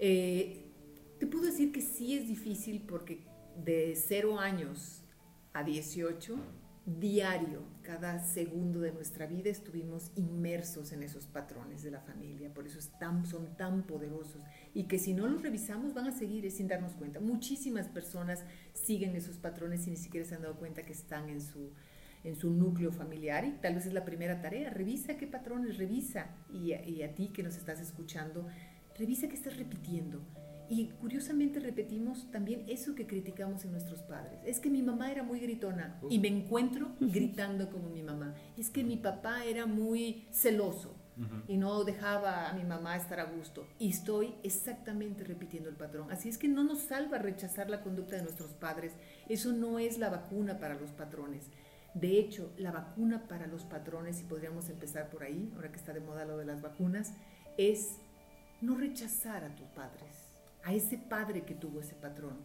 Eh, 0.00 0.70
te 1.18 1.26
puedo 1.26 1.46
decir 1.46 1.72
que 1.72 1.80
sí 1.80 2.14
es 2.14 2.28
difícil 2.28 2.82
porque 2.86 3.24
de 3.56 3.94
cero 3.96 4.38
años 4.38 4.97
a 5.58 5.64
18, 5.64 6.38
diario, 6.86 7.64
cada 7.82 8.20
segundo 8.20 8.78
de 8.78 8.92
nuestra 8.92 9.26
vida 9.26 9.50
estuvimos 9.50 10.12
inmersos 10.14 10.92
en 10.92 11.02
esos 11.02 11.26
patrones 11.26 11.82
de 11.82 11.90
la 11.90 12.00
familia, 12.00 12.54
por 12.54 12.66
eso 12.66 12.78
son 13.24 13.56
tan 13.56 13.82
poderosos. 13.82 14.40
Y 14.72 14.84
que 14.84 15.00
si 15.00 15.14
no 15.14 15.26
los 15.26 15.42
revisamos 15.42 15.94
van 15.94 16.06
a 16.06 16.12
seguir 16.12 16.48
sin 16.52 16.68
darnos 16.68 16.92
cuenta. 16.92 17.18
Muchísimas 17.18 17.88
personas 17.88 18.44
siguen 18.72 19.16
esos 19.16 19.36
patrones 19.36 19.84
y 19.88 19.90
ni 19.90 19.96
siquiera 19.96 20.24
se 20.24 20.36
han 20.36 20.42
dado 20.42 20.54
cuenta 20.54 20.84
que 20.84 20.92
están 20.92 21.28
en 21.28 21.40
su, 21.40 21.72
en 22.22 22.36
su 22.36 22.50
núcleo 22.50 22.92
familiar. 22.92 23.44
Y 23.44 23.50
tal 23.60 23.74
vez 23.74 23.86
es 23.86 23.92
la 23.92 24.04
primera 24.04 24.40
tarea, 24.40 24.70
revisa 24.70 25.16
qué 25.16 25.26
patrones, 25.26 25.76
revisa. 25.76 26.36
Y, 26.52 26.72
y 26.72 27.02
a 27.02 27.16
ti 27.16 27.30
que 27.34 27.42
nos 27.42 27.56
estás 27.56 27.80
escuchando, 27.80 28.46
revisa 28.96 29.26
qué 29.26 29.34
estás 29.34 29.56
repitiendo 29.56 30.22
y 30.70 30.86
curiosamente 31.00 31.60
repetimos 31.60 32.30
también 32.30 32.64
eso 32.68 32.94
que 32.94 33.06
criticamos 33.06 33.64
en 33.64 33.72
nuestros 33.72 34.02
padres. 34.02 34.40
Es 34.44 34.60
que 34.60 34.70
mi 34.70 34.82
mamá 34.82 35.10
era 35.10 35.22
muy 35.22 35.40
gritona 35.40 35.98
y 36.10 36.18
me 36.18 36.28
encuentro 36.28 36.90
gritando 37.00 37.70
como 37.70 37.88
mi 37.88 38.02
mamá. 38.02 38.34
Es 38.56 38.70
que 38.70 38.84
mi 38.84 38.96
papá 38.96 39.44
era 39.44 39.66
muy 39.66 40.26
celoso 40.30 40.94
y 41.48 41.56
no 41.56 41.82
dejaba 41.82 42.48
a 42.48 42.52
mi 42.52 42.62
mamá 42.62 42.96
estar 42.96 43.18
a 43.18 43.24
gusto. 43.24 43.66
Y 43.78 43.90
estoy 43.90 44.34
exactamente 44.42 45.24
repitiendo 45.24 45.68
el 45.68 45.76
patrón. 45.76 46.10
Así 46.12 46.28
es 46.28 46.38
que 46.38 46.48
no 46.48 46.62
nos 46.62 46.80
salva 46.80 47.18
rechazar 47.18 47.70
la 47.70 47.82
conducta 47.82 48.16
de 48.16 48.22
nuestros 48.22 48.50
padres. 48.50 48.92
Eso 49.28 49.52
no 49.52 49.78
es 49.78 49.98
la 49.98 50.10
vacuna 50.10 50.58
para 50.58 50.74
los 50.74 50.90
patrones. 50.90 51.46
De 51.94 52.18
hecho, 52.18 52.52
la 52.58 52.70
vacuna 52.70 53.26
para 53.26 53.46
los 53.46 53.64
patrones, 53.64 54.20
y 54.20 54.24
podríamos 54.24 54.68
empezar 54.68 55.10
por 55.10 55.24
ahí, 55.24 55.50
ahora 55.56 55.72
que 55.72 55.78
está 55.78 55.92
de 55.92 56.00
moda 56.00 56.26
lo 56.26 56.36
de 56.36 56.44
las 56.44 56.62
vacunas, 56.62 57.14
es 57.56 57.96
no 58.60 58.76
rechazar 58.76 59.42
a 59.42 59.54
tus 59.56 59.66
padres 59.68 60.27
a 60.68 60.74
ese 60.74 60.98
padre 60.98 61.44
que 61.46 61.54
tuvo 61.54 61.80
ese 61.80 61.94
patrón, 61.94 62.36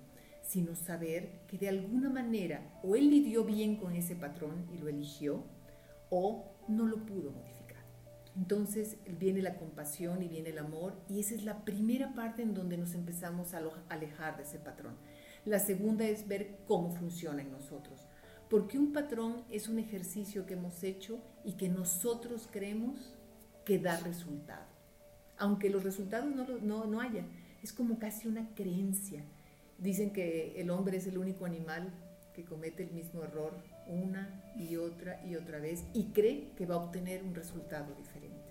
sino 0.41 0.75
saber 0.75 1.41
que 1.45 1.57
de 1.57 1.67
alguna 1.67 2.09
manera 2.09 2.79
o 2.81 2.95
él 2.95 3.09
lidió 3.09 3.43
bien 3.43 3.75
con 3.75 3.97
ese 3.97 4.15
patrón 4.15 4.65
y 4.73 4.77
lo 4.77 4.87
eligió, 4.87 5.43
o 6.09 6.55
no 6.69 6.85
lo 6.85 7.05
pudo 7.05 7.31
modificar. 7.31 7.83
Entonces 8.37 8.95
viene 9.19 9.41
la 9.41 9.57
compasión 9.57 10.23
y 10.23 10.29
viene 10.29 10.51
el 10.51 10.59
amor, 10.59 10.94
y 11.09 11.19
esa 11.19 11.35
es 11.35 11.44
la 11.44 11.65
primera 11.65 12.13
parte 12.15 12.44
en 12.44 12.53
donde 12.53 12.77
nos 12.77 12.94
empezamos 12.94 13.53
a 13.53 13.61
alejar 13.89 14.37
de 14.37 14.44
ese 14.44 14.57
patrón. 14.57 14.95
La 15.44 15.59
segunda 15.59 16.06
es 16.06 16.25
ver 16.25 16.59
cómo 16.65 16.92
funciona 16.92 17.42
en 17.42 17.51
nosotros, 17.51 18.07
porque 18.49 18.80
un 18.80 18.94
patrón 18.94 19.44
es 19.51 19.68
un 19.68 19.80
ejercicio 19.80 20.45
que 20.45 20.53
hemos 20.53 20.81
hecho 20.85 21.19
y 21.44 21.57
que 21.57 21.68
nosotros 21.68 22.47
creemos 22.49 23.18
que 23.65 23.80
da 23.80 23.99
resultado, 23.99 24.68
aunque 25.37 25.69
los 25.69 25.83
resultados 25.83 26.33
no, 26.33 26.47
no, 26.61 26.85
no 26.85 27.01
haya 27.01 27.25
es 27.63 27.73
como 27.73 27.97
casi 27.97 28.27
una 28.27 28.53
creencia. 28.53 29.23
Dicen 29.77 30.11
que 30.11 30.59
el 30.59 30.69
hombre 30.69 30.97
es 30.97 31.07
el 31.07 31.17
único 31.17 31.45
animal 31.45 31.91
que 32.33 32.43
comete 32.43 32.83
el 32.83 32.91
mismo 32.91 33.23
error 33.23 33.63
una 33.87 34.53
y 34.55 34.75
otra 34.75 35.23
y 35.25 35.35
otra 35.35 35.59
vez 35.59 35.83
y 35.93 36.11
cree 36.11 36.51
que 36.55 36.65
va 36.65 36.75
a 36.75 36.79
obtener 36.79 37.23
un 37.23 37.33
resultado 37.33 37.95
diferente. 37.95 38.43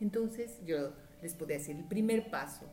Entonces, 0.00 0.58
yo 0.64 0.92
les 1.22 1.34
podría 1.34 1.58
decir, 1.58 1.76
el 1.76 1.84
primer 1.84 2.30
paso, 2.30 2.66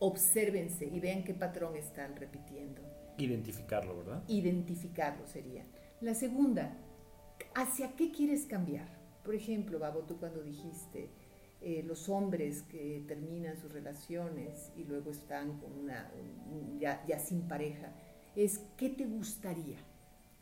obsérvense 0.00 0.86
y 0.86 1.00
vean 1.00 1.24
qué 1.24 1.34
patrón 1.34 1.76
están 1.76 2.16
repitiendo. 2.16 2.82
Identificarlo, 3.16 3.96
¿verdad? 3.96 4.24
Identificarlo 4.28 5.26
sería. 5.26 5.64
La 6.00 6.14
segunda, 6.14 6.76
¿hacia 7.54 7.94
qué 7.94 8.10
quieres 8.10 8.46
cambiar? 8.46 8.88
Por 9.24 9.34
ejemplo, 9.34 9.78
Babo, 9.78 10.00
tú 10.00 10.18
cuando 10.18 10.42
dijiste, 10.42 11.10
eh, 11.66 11.82
los 11.82 12.10
hombres 12.10 12.62
que 12.62 13.02
terminan 13.08 13.56
sus 13.58 13.72
relaciones 13.72 14.70
y 14.76 14.84
luego 14.84 15.10
están 15.10 15.58
con 15.60 15.72
una, 15.72 16.10
ya, 16.78 17.02
ya, 17.08 17.18
sin 17.18 17.48
pareja, 17.48 17.90
es 18.36 18.60
¿qué 18.76 18.90
te 18.90 19.06
gustaría? 19.06 19.78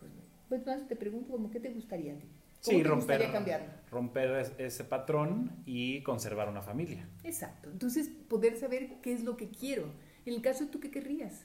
Pues, 0.01 0.11
pues 0.49 0.67
más 0.67 0.89
te 0.89 0.97
pregunto 0.97 1.31
como 1.31 1.49
¿qué 1.49 1.61
te 1.61 1.71
gustaría 1.71 2.15
a 2.15 2.17
ti? 2.17 2.27
¿Cómo 2.65 2.77
sí, 2.77 2.83
te 2.83 2.89
romper, 2.89 3.31
cambiarlo? 3.31 3.69
romper 3.89 4.53
ese 4.59 4.83
patrón 4.83 5.63
y 5.65 6.03
conservar 6.03 6.49
una 6.49 6.61
familia. 6.61 7.09
Exacto. 7.23 7.71
Entonces, 7.71 8.09
poder 8.29 8.57
saber 8.57 9.01
qué 9.01 9.13
es 9.13 9.23
lo 9.23 9.37
que 9.37 9.49
quiero. 9.49 9.93
En 10.27 10.35
el 10.35 10.43
caso, 10.43 10.67
¿tú 10.67 10.81
qué 10.81 10.91
querrías? 10.91 11.45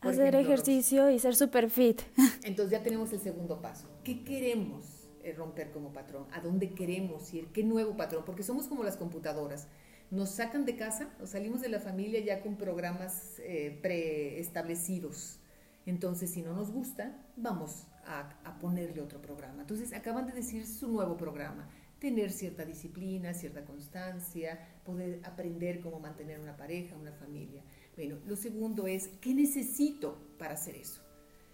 Hacer 0.00 0.34
ejercicio 0.34 1.10
y 1.10 1.20
ser 1.20 1.36
super 1.36 1.70
fit. 1.70 2.02
Entonces 2.42 2.72
ya 2.72 2.82
tenemos 2.82 3.12
el 3.12 3.20
segundo 3.20 3.62
paso. 3.62 3.88
¿Qué 4.02 4.24
queremos? 4.24 5.01
Romper 5.36 5.70
como 5.70 5.92
patrón, 5.92 6.26
a 6.32 6.40
dónde 6.40 6.74
queremos 6.74 7.32
ir, 7.32 7.48
qué 7.48 7.62
nuevo 7.62 7.96
patrón, 7.96 8.24
porque 8.24 8.42
somos 8.42 8.66
como 8.66 8.84
las 8.84 8.96
computadoras. 8.96 9.68
Nos 10.10 10.30
sacan 10.30 10.64
de 10.66 10.76
casa 10.76 11.08
o 11.22 11.26
salimos 11.26 11.60
de 11.60 11.68
la 11.68 11.80
familia 11.80 12.20
ya 12.20 12.42
con 12.42 12.56
programas 12.56 13.38
eh, 13.38 13.78
preestablecidos. 13.80 15.38
Entonces, 15.86 16.30
si 16.30 16.42
no 16.42 16.54
nos 16.54 16.70
gusta, 16.70 17.16
vamos 17.36 17.86
a, 18.04 18.38
a, 18.44 18.58
ponerle 18.58 19.00
otro 19.00 19.22
programa. 19.22 19.62
Entonces, 19.62 19.92
acaban 19.92 20.26
de 20.26 20.32
decir 20.32 20.66
su 20.66 20.88
nuevo 20.88 21.16
programa. 21.16 21.68
tener 21.98 22.32
cierta 22.32 22.64
disciplina, 22.64 23.32
cierta 23.32 23.64
constancia, 23.64 24.58
poder 24.84 25.20
aprender 25.22 25.80
cómo 25.80 26.00
mantener 26.00 26.40
una 26.40 26.56
pareja, 26.56 26.96
una 26.96 27.12
familia. 27.12 27.62
Bueno, 27.94 28.18
lo 28.26 28.34
segundo 28.36 28.86
es, 28.88 29.08
¿qué 29.20 29.34
necesito 29.34 30.18
para 30.36 30.54
hacer 30.54 30.76
eso? 30.76 31.00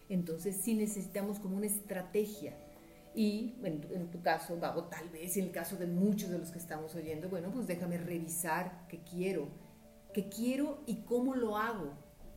Entonces 0.09 0.57
sí 0.57 0.75
necesitamos 0.75 1.39
como 1.39 1.57
una 1.57 1.67
estrategia. 1.67 2.57
Y 3.19 3.57
en, 3.65 3.85
en 3.93 4.13
tu 4.13 4.23
caso, 4.23 4.61
Babo, 4.61 4.85
tal 4.85 5.09
vez 5.09 5.37
en 5.37 5.47
el 5.47 5.51
caso 5.51 5.75
de 5.75 5.89
muchos 5.89 6.31
de 6.31 6.39
los 6.39 6.53
que 6.53 6.59
estamos 6.61 6.95
oyendo, 6.95 7.29
bueno, 7.29 7.51
pues 7.51 7.67
déjame 7.67 7.99
revisar 7.99 8.87
qué 8.87 9.01
quiero, 9.01 9.49
qué 10.15 10.29
quiero 10.29 10.85
y 10.87 10.99
cómo 10.99 11.35
lo 11.35 11.57
hago. 11.57 11.95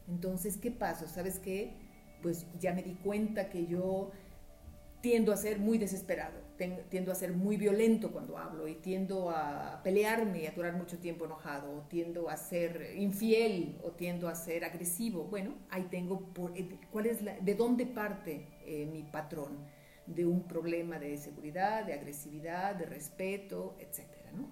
Entonces, 0.07 0.57
¿qué 0.57 0.71
paso? 0.71 1.07
¿Sabes 1.07 1.37
qué? 1.37 1.77
Pues 2.23 2.47
ya 2.59 2.73
me 2.73 2.81
di 2.81 2.95
cuenta 2.95 3.47
que 3.47 3.67
yo 3.67 4.09
tiendo 5.01 5.31
a 5.31 5.37
ser 5.37 5.59
muy 5.59 5.77
desesperado, 5.77 6.39
tiendo 6.89 7.11
a 7.11 7.15
ser 7.15 7.31
muy 7.31 7.57
violento 7.57 8.11
cuando 8.11 8.39
hablo 8.39 8.67
y 8.67 8.73
tiendo 8.73 9.29
a 9.29 9.81
pelearme 9.83 10.41
y 10.41 10.47
a 10.47 10.51
durar 10.51 10.73
mucho 10.73 10.97
tiempo 10.97 11.25
enojado, 11.25 11.77
o 11.77 11.81
tiendo 11.89 12.27
a 12.27 12.37
ser 12.37 12.95
infiel 12.97 13.77
o 13.83 13.91
tiendo 13.91 14.27
a 14.27 14.33
ser 14.33 14.65
agresivo. 14.65 15.25
Bueno, 15.25 15.53
ahí 15.69 15.83
tengo 15.91 16.33
por, 16.33 16.57
eh, 16.57 16.67
cuál 16.91 17.05
es 17.05 17.21
la, 17.21 17.39
de 17.39 17.53
dónde 17.53 17.85
parte 17.85 18.47
eh, 18.65 18.87
mi 18.91 19.03
patrón 19.03 19.79
de 20.05 20.25
un 20.25 20.47
problema 20.47 20.99
de 20.99 21.17
seguridad, 21.17 21.85
de 21.85 21.93
agresividad, 21.93 22.75
de 22.75 22.85
respeto, 22.85 23.75
etcétera, 23.79 24.31
¿no? 24.33 24.49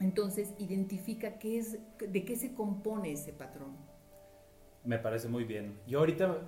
Entonces, 0.00 0.52
identifica 0.58 1.38
qué 1.38 1.58
es, 1.58 1.78
de 1.98 2.24
qué 2.24 2.36
se 2.36 2.54
compone 2.54 3.12
ese 3.12 3.32
patrón 3.32 3.76
me 4.84 4.98
parece 4.98 5.28
muy 5.28 5.44
bien. 5.44 5.78
Yo 5.86 6.00
ahorita 6.00 6.38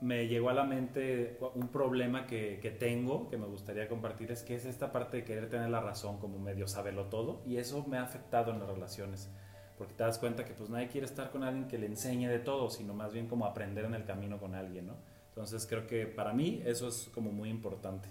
me 0.00 0.28
llegó 0.28 0.50
a 0.50 0.54
la 0.54 0.64
mente 0.64 1.38
un 1.54 1.68
problema 1.68 2.26
que, 2.26 2.60
que, 2.60 2.70
tengo, 2.70 3.28
que 3.28 3.36
me 3.36 3.46
gustaría 3.46 3.88
compartir, 3.88 4.30
es 4.30 4.42
que 4.42 4.54
es 4.54 4.64
esta 4.64 4.92
parte 4.92 5.18
de 5.18 5.24
querer 5.24 5.48
tener 5.48 5.70
la 5.70 5.80
razón 5.80 6.18
como 6.18 6.38
medio 6.38 6.68
sabelo 6.68 7.06
todo, 7.06 7.42
y 7.44 7.56
eso 7.56 7.84
me 7.88 7.98
ha 7.98 8.02
afectado 8.02 8.52
en 8.52 8.60
las 8.60 8.68
relaciones, 8.68 9.30
porque 9.76 9.94
te 9.94 10.04
das 10.04 10.18
cuenta 10.18 10.44
que 10.44 10.54
pues 10.54 10.70
nadie 10.70 10.88
quiere 10.88 11.06
estar 11.06 11.30
con 11.30 11.42
alguien 11.42 11.66
que 11.66 11.78
le 11.78 11.86
enseñe 11.86 12.28
de 12.28 12.38
todo, 12.38 12.70
sino 12.70 12.94
más 12.94 13.12
bien 13.12 13.26
como 13.26 13.44
aprender 13.44 13.84
en 13.84 13.94
el 13.94 14.04
camino 14.04 14.38
con 14.38 14.54
alguien, 14.54 14.86
¿no? 14.86 14.96
Entonces 15.40 15.66
creo 15.66 15.86
que 15.86 16.06
para 16.06 16.34
mí 16.34 16.62
eso 16.66 16.88
es 16.88 17.08
como 17.14 17.32
muy 17.32 17.48
importante. 17.48 18.08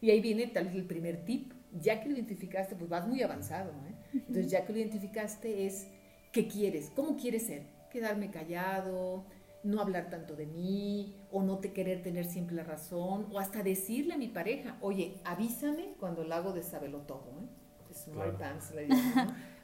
Y 0.00 0.10
ahí 0.10 0.20
viene 0.20 0.46
tal 0.46 0.64
vez 0.64 0.74
el 0.74 0.86
primer 0.86 1.24
tip, 1.24 1.52
ya 1.72 2.00
que 2.00 2.08
lo 2.08 2.14
identificaste, 2.14 2.74
pues 2.76 2.88
vas 2.88 3.06
muy 3.06 3.22
avanzado, 3.22 3.70
¿eh? 3.88 3.94
Entonces 4.14 4.50
ya 4.50 4.64
que 4.64 4.72
lo 4.72 4.78
identificaste 4.78 5.66
es, 5.66 5.86
¿qué 6.32 6.48
quieres? 6.48 6.90
¿Cómo 6.94 7.16
quieres 7.16 7.46
ser? 7.46 7.62
quedarme 7.92 8.30
callado, 8.30 9.26
no 9.62 9.80
hablar 9.80 10.08
tanto 10.08 10.34
de 10.34 10.46
mí, 10.46 11.14
o 11.30 11.42
no 11.42 11.58
te 11.58 11.72
querer 11.72 12.02
tener 12.02 12.24
siempre 12.24 12.56
la 12.56 12.64
razón, 12.64 13.26
o 13.30 13.38
hasta 13.38 13.62
decirle 13.62 14.14
a 14.14 14.18
mi 14.18 14.28
pareja, 14.28 14.78
oye, 14.80 15.20
avísame 15.24 15.94
cuando 16.00 16.24
lo 16.24 16.34
hago 16.34 16.52
de 16.52 16.62
sabelo 16.62 17.00
todo, 17.00 17.28
¿eh? 17.38 17.94
Small 17.94 18.38
pants, 18.38 18.72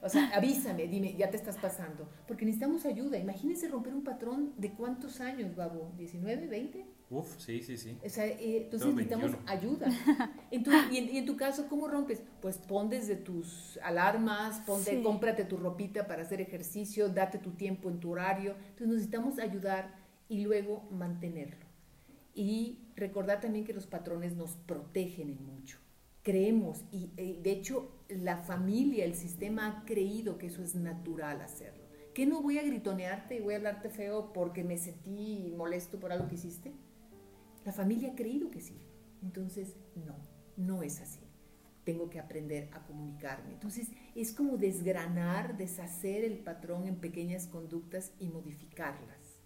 O 0.02 0.08
sea, 0.08 0.30
avísame, 0.34 0.86
dime, 0.86 1.14
ya 1.16 1.30
te 1.30 1.36
estás 1.36 1.56
pasando. 1.56 2.08
Porque 2.26 2.44
necesitamos 2.44 2.84
ayuda. 2.86 3.18
Imagínense 3.18 3.68
romper 3.68 3.94
un 3.94 4.04
patrón 4.04 4.52
de 4.56 4.72
cuántos 4.72 5.20
años, 5.20 5.54
Babo, 5.56 5.92
¿19, 5.98 6.48
20? 6.48 6.86
Uf, 7.10 7.38
sí, 7.38 7.62
sí, 7.62 7.76
sí. 7.78 7.96
O 8.04 8.08
sea, 8.08 8.26
eh, 8.26 8.64
entonces 8.64 8.94
necesitamos 8.94 9.32
ayuda. 9.46 9.88
y, 10.50 11.16
en, 11.18 11.26
tu 11.26 11.36
caso, 11.36 11.66
¿cómo 11.68 11.88
rompes? 11.88 12.22
Pues 12.42 12.58
pon 12.58 12.90
desde 12.90 13.16
tus 13.16 13.78
alarmas, 13.82 14.60
ponte, 14.66 15.02
cómprate 15.02 15.44
tu 15.44 15.56
ropita 15.56 16.06
para 16.06 16.22
hacer 16.22 16.40
ejercicio, 16.40 17.08
date 17.08 17.38
tu 17.38 17.52
tiempo 17.52 17.88
en 17.88 17.98
tu 17.98 18.12
horario. 18.12 18.54
Entonces 18.70 18.88
necesitamos 18.88 19.38
ayudar 19.38 19.94
y 20.28 20.40
luego 20.42 20.86
mantenerlo. 20.90 21.66
Y 22.34 22.78
recordar 22.94 23.40
también 23.40 23.64
que 23.64 23.72
los 23.72 23.86
patrones 23.86 24.36
nos 24.36 24.52
protegen 24.52 25.30
en 25.30 25.44
mucho. 25.44 25.78
Creemos, 26.28 26.84
y 26.92 27.10
eh, 27.16 27.40
de 27.42 27.50
hecho 27.52 28.04
la 28.10 28.36
familia, 28.36 29.06
el 29.06 29.14
sistema 29.14 29.66
ha 29.66 29.84
creído 29.86 30.36
que 30.36 30.48
eso 30.48 30.62
es 30.62 30.74
natural 30.74 31.40
hacerlo. 31.40 31.84
¿Que 32.12 32.26
no 32.26 32.42
voy 32.42 32.58
a 32.58 32.62
gritonearte 32.62 33.36
y 33.36 33.40
voy 33.40 33.54
a 33.54 33.56
hablarte 33.56 33.88
feo 33.88 34.30
porque 34.34 34.62
me 34.62 34.76
sentí 34.76 35.54
molesto 35.56 35.98
por 35.98 36.12
algo 36.12 36.28
que 36.28 36.34
hiciste? 36.34 36.74
La 37.64 37.72
familia 37.72 38.12
ha 38.12 38.14
creído 38.14 38.50
que 38.50 38.60
sí. 38.60 38.78
Entonces, 39.22 39.74
no, 39.94 40.16
no 40.58 40.82
es 40.82 41.00
así. 41.00 41.22
Tengo 41.84 42.10
que 42.10 42.20
aprender 42.20 42.68
a 42.74 42.84
comunicarme. 42.84 43.54
Entonces, 43.54 43.88
es 44.14 44.34
como 44.34 44.58
desgranar, 44.58 45.56
deshacer 45.56 46.24
el 46.24 46.40
patrón 46.40 46.86
en 46.86 46.96
pequeñas 46.96 47.46
conductas 47.46 48.12
y 48.20 48.28
modificarlas. 48.28 49.40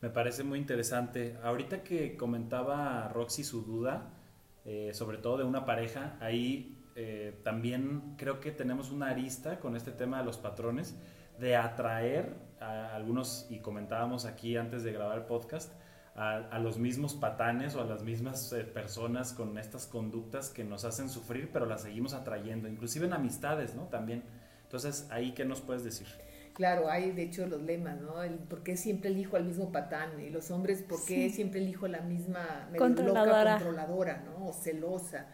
Me 0.00 0.08
parece 0.08 0.44
muy 0.44 0.60
interesante. 0.60 1.36
Ahorita 1.42 1.84
que 1.84 2.16
comentaba 2.16 3.06
Roxy 3.10 3.44
su 3.44 3.60
duda, 3.60 4.23
eh, 4.64 4.90
sobre 4.94 5.18
todo 5.18 5.38
de 5.38 5.44
una 5.44 5.64
pareja, 5.64 6.16
ahí 6.20 6.82
eh, 6.96 7.40
también 7.42 8.14
creo 8.16 8.40
que 8.40 8.50
tenemos 8.52 8.90
una 8.90 9.08
arista 9.08 9.58
con 9.58 9.76
este 9.76 9.90
tema 9.90 10.18
de 10.18 10.24
los 10.24 10.38
patrones, 10.38 10.96
de 11.38 11.56
atraer 11.56 12.34
a 12.60 12.94
algunos, 12.94 13.46
y 13.50 13.58
comentábamos 13.58 14.24
aquí 14.24 14.56
antes 14.56 14.82
de 14.84 14.92
grabar 14.92 15.18
el 15.18 15.24
podcast, 15.24 15.72
a, 16.14 16.60
los 16.60 16.78
mismos 16.78 17.14
patanes 17.14 17.74
o 17.74 17.80
a 17.80 17.84
las 17.84 18.04
mismas 18.04 18.52
eh, 18.52 18.62
personas 18.62 19.32
con 19.32 19.58
estas 19.58 19.86
conductas 19.86 20.48
que 20.48 20.62
nos 20.62 20.84
hacen 20.84 21.10
sufrir, 21.10 21.50
pero 21.52 21.66
las 21.66 21.82
seguimos 21.82 22.14
atrayendo, 22.14 22.68
inclusive 22.68 23.06
en 23.06 23.14
amistades, 23.14 23.74
¿no? 23.74 23.88
También. 23.88 24.22
Entonces, 24.62 25.08
ahí, 25.10 25.32
¿qué 25.32 25.44
nos 25.44 25.60
puedes 25.60 25.82
decir? 25.82 26.06
Claro, 26.54 26.88
hay 26.88 27.10
de 27.10 27.24
hecho 27.24 27.46
los 27.46 27.62
lemas, 27.62 28.00
¿no? 28.00 28.22
El, 28.22 28.34
¿Por 28.34 28.62
qué 28.62 28.76
siempre 28.76 29.10
elijo 29.10 29.36
al 29.36 29.44
mismo 29.44 29.72
patán? 29.72 30.20
Y 30.20 30.30
los 30.30 30.52
hombres, 30.52 30.82
¿por 30.82 31.04
qué 31.04 31.28
siempre 31.28 31.60
elijo 31.60 31.88
la 31.88 32.00
misma 32.00 32.70
controladora. 32.78 33.56
controladora, 33.56 34.22
¿no? 34.24 34.46
O 34.48 34.52
celosa. 34.52 35.26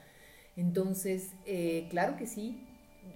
Entonces, 0.57 1.33
eh, 1.45 1.87
claro 1.91 2.17
que 2.17 2.27
sí. 2.27 2.67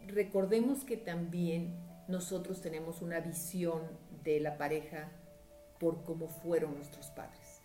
Recordemos 0.07 0.85
que 0.85 0.99
también 0.99 1.75
nosotros 2.07 2.61
tenemos 2.61 3.01
una 3.01 3.21
visión 3.21 3.81
de 4.23 4.39
la 4.39 4.59
pareja 4.59 5.11
por 5.81 6.05
cómo 6.05 6.29
fueron 6.29 6.77
nuestros 6.77 7.07
padres. 7.07 7.63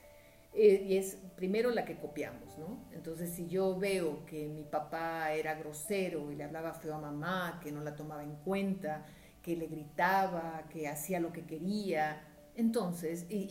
Eh, 0.53 0.85
y 0.87 0.97
es 0.97 1.17
primero 1.35 1.69
la 1.69 1.83
que 1.83 1.97
copiamos, 1.97 2.57
¿no? 2.57 2.79
Entonces, 2.93 3.29
si 3.29 3.47
yo 3.47 3.77
veo 3.77 4.25
que 4.25 4.47
mi 4.47 4.63
papá 4.63 5.33
era 5.33 5.53
grosero 5.55 6.31
y 6.31 6.35
le 6.35 6.45
hablaba 6.45 6.73
feo 6.73 6.95
a 6.95 6.97
mamá, 6.97 7.59
que 7.61 7.73
no 7.73 7.81
la 7.81 7.95
tomaba 7.95 8.23
en 8.23 8.35
cuenta, 8.37 9.05
que 9.41 9.55
le 9.55 9.67
gritaba, 9.67 10.67
que 10.69 10.87
hacía 10.87 11.19
lo 11.19 11.31
que 11.31 11.45
quería, 11.45 12.21
entonces, 12.55 13.25
y, 13.29 13.47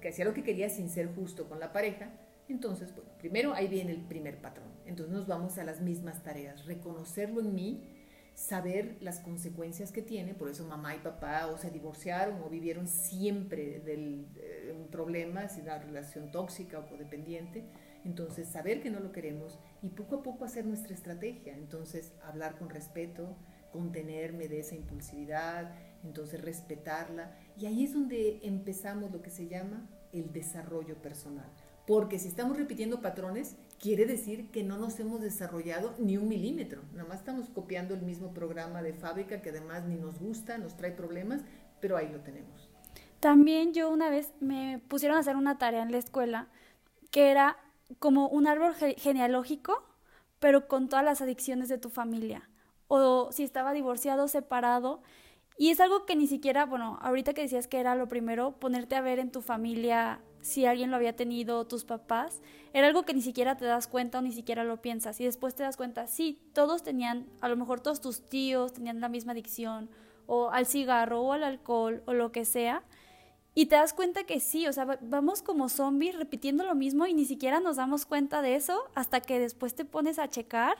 que 0.00 0.08
hacía 0.08 0.24
lo 0.24 0.34
que 0.34 0.42
quería 0.42 0.68
sin 0.68 0.90
ser 0.90 1.14
justo 1.14 1.48
con 1.48 1.60
la 1.60 1.72
pareja, 1.72 2.10
entonces, 2.48 2.94
bueno, 2.94 3.10
primero 3.18 3.54
ahí 3.54 3.68
viene 3.68 3.92
el 3.92 4.02
primer 4.02 4.40
patrón. 4.40 4.68
Entonces 4.84 5.14
nos 5.14 5.26
vamos 5.26 5.56
a 5.56 5.64
las 5.64 5.80
mismas 5.80 6.22
tareas, 6.22 6.66
reconocerlo 6.66 7.40
en 7.40 7.54
mí 7.54 7.94
saber 8.34 8.96
las 9.00 9.20
consecuencias 9.20 9.92
que 9.92 10.02
tiene, 10.02 10.34
por 10.34 10.48
eso 10.48 10.66
mamá 10.66 10.94
y 10.96 10.98
papá 10.98 11.46
o 11.46 11.56
se 11.56 11.70
divorciaron 11.70 12.42
o 12.42 12.50
vivieron 12.50 12.88
siempre 12.88 13.80
del 13.80 14.26
eh, 14.36 14.74
un 14.76 14.88
problema, 14.88 15.48
si 15.48 15.60
una 15.60 15.78
relación 15.78 16.30
tóxica 16.32 16.80
o 16.80 16.86
codependiente, 16.86 17.64
entonces 18.04 18.48
saber 18.48 18.82
que 18.82 18.90
no 18.90 19.00
lo 19.00 19.12
queremos 19.12 19.58
y 19.82 19.90
poco 19.90 20.16
a 20.16 20.22
poco 20.22 20.44
hacer 20.44 20.66
nuestra 20.66 20.94
estrategia, 20.94 21.54
entonces 21.54 22.12
hablar 22.22 22.58
con 22.58 22.70
respeto, 22.70 23.36
contenerme 23.74 24.46
de 24.46 24.60
esa 24.60 24.76
impulsividad, 24.76 25.74
entonces 26.04 26.40
respetarla. 26.40 27.36
Y 27.58 27.66
ahí 27.66 27.82
es 27.82 27.92
donde 27.92 28.38
empezamos 28.44 29.10
lo 29.10 29.20
que 29.20 29.30
se 29.30 29.48
llama 29.48 29.84
el 30.12 30.32
desarrollo 30.32 31.02
personal, 31.02 31.50
porque 31.88 32.20
si 32.20 32.28
estamos 32.28 32.56
repitiendo 32.56 33.02
patrones, 33.02 33.56
quiere 33.80 34.06
decir 34.06 34.52
que 34.52 34.62
no 34.62 34.78
nos 34.78 35.00
hemos 35.00 35.20
desarrollado 35.20 35.92
ni 35.98 36.16
un 36.16 36.28
milímetro, 36.28 36.82
nada 36.92 37.08
más 37.08 37.18
estamos 37.18 37.48
copiando 37.48 37.94
el 37.94 38.02
mismo 38.02 38.32
programa 38.32 38.80
de 38.80 38.94
fábrica 38.94 39.42
que 39.42 39.50
además 39.50 39.84
ni 39.84 39.96
nos 39.96 40.20
gusta, 40.20 40.56
nos 40.56 40.76
trae 40.76 40.92
problemas, 40.92 41.40
pero 41.80 41.96
ahí 41.96 42.08
lo 42.08 42.20
tenemos. 42.20 42.70
También 43.18 43.74
yo 43.74 43.90
una 43.90 44.08
vez 44.08 44.32
me 44.38 44.80
pusieron 44.86 45.16
a 45.16 45.20
hacer 45.20 45.34
una 45.34 45.58
tarea 45.58 45.82
en 45.82 45.90
la 45.90 45.98
escuela 45.98 46.46
que 47.10 47.32
era 47.32 47.56
como 47.98 48.28
un 48.28 48.46
árbol 48.46 48.72
genealógico, 48.74 49.82
pero 50.38 50.68
con 50.68 50.88
todas 50.88 51.04
las 51.04 51.20
adicciones 51.22 51.68
de 51.68 51.78
tu 51.78 51.88
familia, 51.88 52.48
o 52.88 53.30
si 53.32 53.42
estaba 53.42 53.72
divorciado, 53.72 54.28
separado, 54.28 55.02
y 55.56 55.70
es 55.70 55.80
algo 55.80 56.04
que 56.04 56.16
ni 56.16 56.26
siquiera, 56.26 56.66
bueno, 56.66 56.98
ahorita 57.00 57.32
que 57.32 57.42
decías 57.42 57.68
que 57.68 57.78
era 57.78 57.94
lo 57.94 58.08
primero, 58.08 58.58
ponerte 58.58 58.96
a 58.96 59.00
ver 59.00 59.20
en 59.20 59.30
tu 59.30 59.40
familia 59.40 60.20
si 60.40 60.66
alguien 60.66 60.90
lo 60.90 60.96
había 60.96 61.16
tenido, 61.16 61.66
tus 61.66 61.84
papás, 61.84 62.42
era 62.72 62.88
algo 62.88 63.04
que 63.04 63.14
ni 63.14 63.22
siquiera 63.22 63.56
te 63.56 63.64
das 63.64 63.86
cuenta 63.86 64.18
o 64.18 64.22
ni 64.22 64.32
siquiera 64.32 64.64
lo 64.64 64.82
piensas. 64.82 65.20
Y 65.20 65.24
después 65.24 65.54
te 65.54 65.62
das 65.62 65.76
cuenta, 65.76 66.06
sí, 66.06 66.42
todos 66.52 66.82
tenían, 66.82 67.26
a 67.40 67.48
lo 67.48 67.56
mejor 67.56 67.80
todos 67.80 68.00
tus 68.00 68.26
tíos 68.28 68.72
tenían 68.72 69.00
la 69.00 69.08
misma 69.08 69.32
adicción, 69.32 69.88
o 70.26 70.50
al 70.50 70.66
cigarro, 70.66 71.22
o 71.22 71.32
al 71.32 71.44
alcohol, 71.44 72.02
o 72.06 72.14
lo 72.14 72.32
que 72.32 72.44
sea. 72.44 72.82
Y 73.54 73.66
te 73.66 73.76
das 73.76 73.94
cuenta 73.94 74.24
que 74.24 74.40
sí, 74.40 74.66
o 74.66 74.72
sea, 74.72 74.98
vamos 75.00 75.40
como 75.40 75.68
zombies 75.68 76.16
repitiendo 76.16 76.64
lo 76.64 76.74
mismo 76.74 77.06
y 77.06 77.14
ni 77.14 77.24
siquiera 77.24 77.60
nos 77.60 77.76
damos 77.76 78.04
cuenta 78.04 78.42
de 78.42 78.56
eso 78.56 78.82
hasta 78.96 79.20
que 79.20 79.38
después 79.38 79.76
te 79.76 79.84
pones 79.84 80.18
a 80.18 80.28
checar 80.28 80.76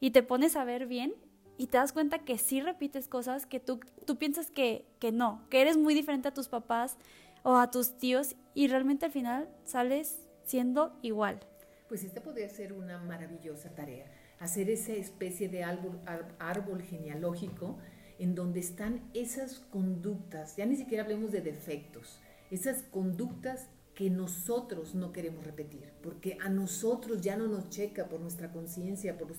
y 0.00 0.10
te 0.10 0.22
pones 0.22 0.56
a 0.56 0.64
ver 0.64 0.86
bien 0.86 1.14
y 1.56 1.68
te 1.68 1.78
das 1.78 1.92
cuenta 1.92 2.18
que 2.20 2.38
sí 2.38 2.60
repites 2.60 3.08
cosas 3.08 3.46
que 3.46 3.60
tú, 3.60 3.80
tú 4.06 4.18
piensas 4.18 4.50
que, 4.50 4.84
que 4.98 5.12
no, 5.12 5.46
que 5.50 5.60
eres 5.60 5.76
muy 5.76 5.94
diferente 5.94 6.28
a 6.28 6.34
tus 6.34 6.48
papás 6.48 6.96
o 7.42 7.56
a 7.56 7.70
tus 7.70 7.96
tíos 7.96 8.34
y 8.54 8.68
realmente 8.68 9.06
al 9.06 9.12
final 9.12 9.48
sales 9.64 10.18
siendo 10.44 10.98
igual. 11.02 11.40
Pues 11.88 12.02
esta 12.04 12.22
podría 12.22 12.48
ser 12.48 12.72
una 12.72 12.98
maravillosa 12.98 13.74
tarea. 13.74 14.06
hacer 14.40 14.68
esa 14.68 14.92
especie 14.92 15.48
de 15.48 15.62
árbol, 15.62 16.00
árbol 16.38 16.82
genealógico 16.82 17.78
en 18.18 18.34
donde 18.34 18.60
están 18.60 19.00
esas 19.14 19.58
conductas, 19.58 20.56
ya 20.56 20.66
ni 20.66 20.76
siquiera 20.76 21.04
hablemos 21.04 21.32
de 21.32 21.40
defectos, 21.40 22.20
esas 22.50 22.82
conductas 22.82 23.68
que 23.94 24.10
nosotros 24.10 24.94
no 24.94 25.12
queremos 25.12 25.44
repetir, 25.44 25.92
porque 26.02 26.36
a 26.40 26.48
nosotros 26.48 27.20
ya 27.20 27.36
no 27.36 27.46
nos 27.46 27.70
checa 27.70 28.08
por 28.08 28.20
nuestra 28.20 28.50
conciencia, 28.50 29.16
por 29.16 29.28
los 29.28 29.38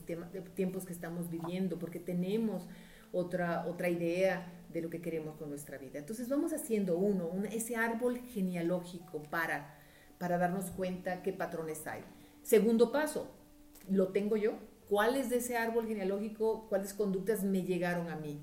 tiempos 0.56 0.86
que 0.86 0.94
estamos 0.94 1.30
viviendo, 1.30 1.78
porque 1.78 2.00
tenemos 2.00 2.66
otra, 3.12 3.66
otra 3.68 3.90
idea 3.90 4.52
de 4.72 4.82
lo 4.82 4.90
que 4.90 5.02
queremos 5.02 5.36
con 5.38 5.50
nuestra 5.50 5.78
vida. 5.78 6.00
Entonces 6.00 6.30
vamos 6.30 6.54
haciendo 6.54 6.98
uno, 6.98 7.32
ese 7.52 7.76
árbol 7.76 8.20
genealógico 8.34 9.24
para, 9.24 9.78
para 10.18 10.38
darnos 10.38 10.72
cuenta 10.72 11.22
qué 11.22 11.34
patrones 11.34 11.86
hay. 11.88 12.04
Segundo 12.42 12.92
paso, 12.92 13.32
¿lo 13.90 14.10
tengo 14.10 14.38
yo? 14.38 14.54
¿Cuáles 14.90 15.30
de 15.30 15.38
ese 15.38 15.58
árbol 15.58 15.88
genealógico, 15.88 16.68
cuáles 16.70 16.94
conductas 16.94 17.44
me 17.44 17.64
llegaron 17.64 18.10
a 18.10 18.16
mí? 18.16 18.40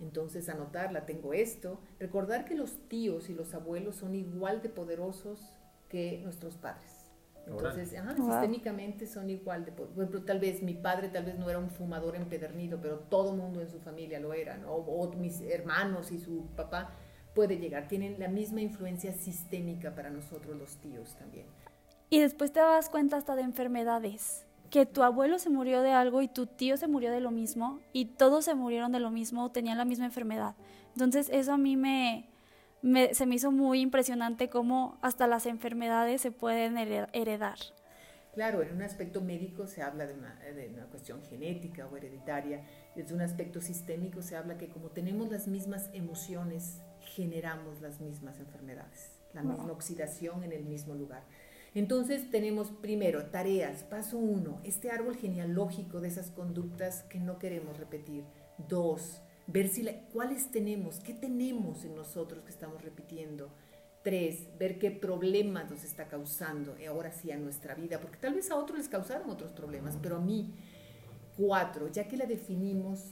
Entonces 0.00 0.48
anotarla, 0.48 1.06
tengo 1.06 1.32
esto. 1.32 1.80
Recordar 1.98 2.44
que 2.44 2.54
los 2.54 2.88
tíos 2.88 3.28
y 3.30 3.34
los 3.34 3.54
abuelos 3.54 3.96
son 3.96 4.14
igual 4.14 4.62
de 4.62 4.68
poderosos 4.68 5.52
que 5.88 6.20
nuestros 6.22 6.56
padres. 6.56 7.08
Entonces, 7.46 7.88
sistémicamente 7.90 9.06
son 9.06 9.30
igual 9.30 9.64
de 9.64 9.72
Por 9.72 9.88
ejemplo, 9.90 10.22
tal 10.22 10.38
vez 10.38 10.62
mi 10.62 10.74
padre 10.74 11.08
tal 11.08 11.24
vez 11.24 11.38
no 11.38 11.48
era 11.48 11.58
un 11.58 11.70
fumador 11.70 12.14
empedernido, 12.14 12.78
pero 12.80 12.98
todo 12.98 13.32
mundo 13.32 13.62
en 13.62 13.70
su 13.70 13.80
familia 13.80 14.20
lo 14.20 14.34
era, 14.34 14.58
¿no? 14.58 14.74
o 14.74 15.10
mis 15.14 15.40
hermanos 15.40 16.12
y 16.12 16.18
su 16.18 16.46
papá 16.56 16.90
puede 17.34 17.58
llegar. 17.58 17.88
Tienen 17.88 18.18
la 18.18 18.28
misma 18.28 18.60
influencia 18.60 19.12
sistémica 19.12 19.94
para 19.94 20.10
nosotros 20.10 20.56
los 20.58 20.76
tíos 20.76 21.16
también. 21.16 21.46
Y 22.10 22.20
después 22.20 22.52
te 22.52 22.60
das 22.60 22.90
cuenta 22.90 23.16
hasta 23.16 23.34
de 23.34 23.42
enfermedades 23.42 24.47
que 24.70 24.86
tu 24.86 25.02
abuelo 25.02 25.38
se 25.38 25.50
murió 25.50 25.82
de 25.82 25.92
algo 25.92 26.22
y 26.22 26.28
tu 26.28 26.46
tío 26.46 26.76
se 26.76 26.88
murió 26.88 27.10
de 27.10 27.20
lo 27.20 27.30
mismo 27.30 27.80
y 27.92 28.06
todos 28.06 28.44
se 28.44 28.54
murieron 28.54 28.92
de 28.92 29.00
lo 29.00 29.10
mismo, 29.10 29.50
tenían 29.50 29.78
la 29.78 29.84
misma 29.84 30.06
enfermedad. 30.06 30.54
Entonces 30.92 31.28
eso 31.32 31.52
a 31.52 31.58
mí 31.58 31.76
me, 31.76 32.28
se 33.12 33.26
me 33.26 33.34
hizo 33.34 33.50
muy 33.50 33.80
impresionante 33.80 34.48
cómo 34.48 34.98
hasta 35.00 35.26
las 35.26 35.46
enfermedades 35.46 36.20
se 36.20 36.30
pueden 36.30 36.76
heredar. 36.78 37.58
Claro, 38.34 38.62
en 38.62 38.72
un 38.72 38.82
aspecto 38.82 39.20
médico 39.20 39.66
se 39.66 39.82
habla 39.82 40.06
de 40.06 40.14
una, 40.14 40.38
de 40.38 40.70
una, 40.72 40.86
cuestión 40.86 41.20
genética 41.22 41.86
o 41.86 41.96
hereditaria, 41.96 42.62
desde 42.94 43.14
un 43.14 43.20
aspecto 43.20 43.60
sistémico 43.60 44.22
se 44.22 44.36
habla 44.36 44.58
que 44.58 44.68
como 44.68 44.90
tenemos 44.90 45.28
las 45.30 45.48
mismas 45.48 45.90
emociones, 45.92 46.80
generamos 47.00 47.80
las 47.80 48.00
mismas 48.00 48.38
enfermedades, 48.38 49.18
la 49.34 49.42
misma 49.42 49.72
oxidación 49.72 50.44
en 50.44 50.52
el 50.52 50.64
mismo 50.64 50.94
lugar. 50.94 51.24
Entonces 51.78 52.28
tenemos 52.28 52.72
primero 52.72 53.26
tareas, 53.26 53.84
paso 53.84 54.18
uno, 54.18 54.60
este 54.64 54.90
árbol 54.90 55.14
genealógico 55.14 56.00
de 56.00 56.08
esas 56.08 56.28
conductas 56.32 57.04
que 57.04 57.20
no 57.20 57.38
queremos 57.38 57.76
repetir. 57.76 58.24
Dos, 58.66 59.20
ver 59.46 59.68
si 59.68 59.88
cuáles 60.12 60.50
tenemos, 60.50 60.98
qué 60.98 61.14
tenemos 61.14 61.84
en 61.84 61.94
nosotros 61.94 62.42
que 62.42 62.50
estamos 62.50 62.82
repitiendo. 62.82 63.52
Tres, 64.02 64.48
ver 64.58 64.80
qué 64.80 64.90
problemas 64.90 65.70
nos 65.70 65.84
está 65.84 66.08
causando 66.08 66.76
eh, 66.78 66.88
ahora 66.88 67.12
sí 67.12 67.30
a 67.30 67.36
nuestra 67.36 67.76
vida, 67.76 68.00
porque 68.00 68.16
tal 68.16 68.34
vez 68.34 68.50
a 68.50 68.56
otros 68.56 68.76
les 68.78 68.88
causaron 68.88 69.30
otros 69.30 69.52
problemas, 69.52 69.96
pero 70.02 70.16
a 70.16 70.20
mí. 70.20 70.56
Cuatro, 71.36 71.86
ya 71.86 72.08
que 72.08 72.16
la 72.16 72.26
definimos, 72.26 73.04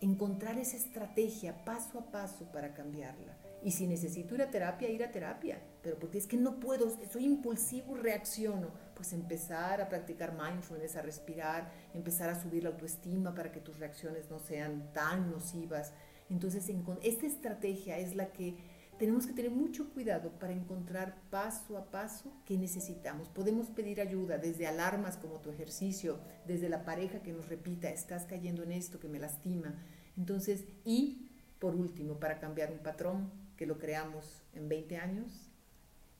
encontrar 0.00 0.58
esa 0.58 0.76
estrategia 0.76 1.64
paso 1.64 2.00
a 2.00 2.10
paso 2.10 2.50
para 2.50 2.74
cambiarla. 2.74 3.36
Y 3.62 3.72
si 3.72 3.86
necesito 3.86 4.34
ir 4.34 4.42
a 4.42 4.50
terapia, 4.50 4.88
ir 4.88 5.02
a 5.02 5.10
terapia. 5.10 5.60
Pero 5.82 5.98
porque 5.98 6.18
es 6.18 6.26
que 6.26 6.36
no 6.36 6.60
puedo, 6.60 6.88
soy 7.10 7.24
impulsivo, 7.24 7.96
reacciono. 7.96 8.70
Pues 8.94 9.12
empezar 9.12 9.80
a 9.80 9.88
practicar 9.88 10.32
mindfulness, 10.32 10.96
a 10.96 11.02
respirar, 11.02 11.70
empezar 11.94 12.30
a 12.30 12.40
subir 12.40 12.62
la 12.62 12.70
autoestima 12.70 13.34
para 13.34 13.50
que 13.50 13.60
tus 13.60 13.78
reacciones 13.78 14.30
no 14.30 14.38
sean 14.38 14.92
tan 14.92 15.30
nocivas. 15.30 15.92
Entonces, 16.30 16.70
esta 17.02 17.26
estrategia 17.26 17.98
es 17.98 18.14
la 18.14 18.32
que 18.32 18.56
tenemos 18.98 19.26
que 19.26 19.32
tener 19.32 19.52
mucho 19.52 19.90
cuidado 19.90 20.30
para 20.38 20.52
encontrar 20.52 21.22
paso 21.30 21.78
a 21.78 21.90
paso 21.90 22.32
que 22.44 22.58
necesitamos. 22.58 23.28
Podemos 23.28 23.70
pedir 23.70 24.00
ayuda 24.00 24.38
desde 24.38 24.66
alarmas 24.66 25.16
como 25.16 25.40
tu 25.40 25.50
ejercicio, 25.50 26.18
desde 26.46 26.68
la 26.68 26.84
pareja 26.84 27.22
que 27.22 27.32
nos 27.32 27.48
repita, 27.48 27.90
estás 27.90 28.24
cayendo 28.24 28.64
en 28.64 28.72
esto 28.72 28.98
que 28.98 29.08
me 29.08 29.20
lastima. 29.20 29.74
Entonces, 30.16 30.64
y 30.84 31.30
por 31.60 31.76
último, 31.76 32.18
para 32.18 32.40
cambiar 32.40 32.72
un 32.72 32.78
patrón, 32.78 33.30
que 33.58 33.66
lo 33.66 33.76
creamos 33.76 34.40
en 34.54 34.68
20 34.68 34.96
años, 34.96 35.50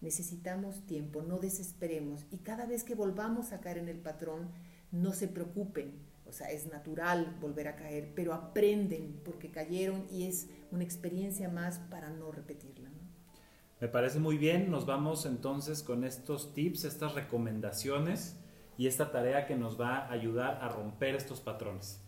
necesitamos 0.02 0.84
tiempo, 0.86 1.22
no 1.22 1.38
desesperemos 1.38 2.26
y 2.30 2.38
cada 2.38 2.66
vez 2.66 2.84
que 2.84 2.94
volvamos 2.94 3.52
a 3.52 3.60
caer 3.60 3.78
en 3.78 3.88
el 3.88 3.98
patrón, 3.98 4.50
no 4.90 5.12
se 5.12 5.28
preocupen, 5.28 5.92
o 6.26 6.32
sea, 6.32 6.50
es 6.50 6.66
natural 6.66 7.36
volver 7.40 7.68
a 7.68 7.76
caer, 7.76 8.12
pero 8.14 8.34
aprenden 8.34 9.20
porque 9.24 9.50
cayeron 9.50 10.06
y 10.10 10.24
es 10.24 10.48
una 10.72 10.84
experiencia 10.84 11.48
más 11.48 11.78
para 11.90 12.10
no 12.10 12.32
repetirla. 12.32 12.90
Me 13.80 13.86
parece 13.86 14.18
muy 14.18 14.36
bien, 14.36 14.70
nos 14.70 14.86
vamos 14.86 15.24
entonces 15.24 15.84
con 15.84 16.02
estos 16.02 16.52
tips, 16.52 16.84
estas 16.84 17.14
recomendaciones 17.14 18.36
y 18.76 18.88
esta 18.88 19.12
tarea 19.12 19.46
que 19.46 19.54
nos 19.54 19.80
va 19.80 19.98
a 19.98 20.10
ayudar 20.10 20.58
a 20.60 20.68
romper 20.68 21.14
estos 21.14 21.40
patrones. 21.40 22.00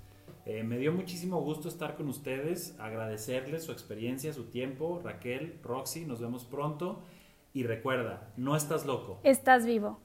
Eh, 0.52 0.64
me 0.64 0.78
dio 0.78 0.92
muchísimo 0.92 1.40
gusto 1.40 1.68
estar 1.68 1.94
con 1.94 2.08
ustedes, 2.08 2.74
agradecerles 2.80 3.62
su 3.62 3.70
experiencia, 3.70 4.32
su 4.32 4.46
tiempo. 4.46 5.00
Raquel, 5.00 5.60
Roxy, 5.62 6.04
nos 6.04 6.20
vemos 6.20 6.44
pronto. 6.44 7.04
Y 7.52 7.62
recuerda, 7.62 8.32
no 8.36 8.56
estás 8.56 8.84
loco. 8.84 9.20
Estás 9.22 9.64
vivo. 9.64 10.00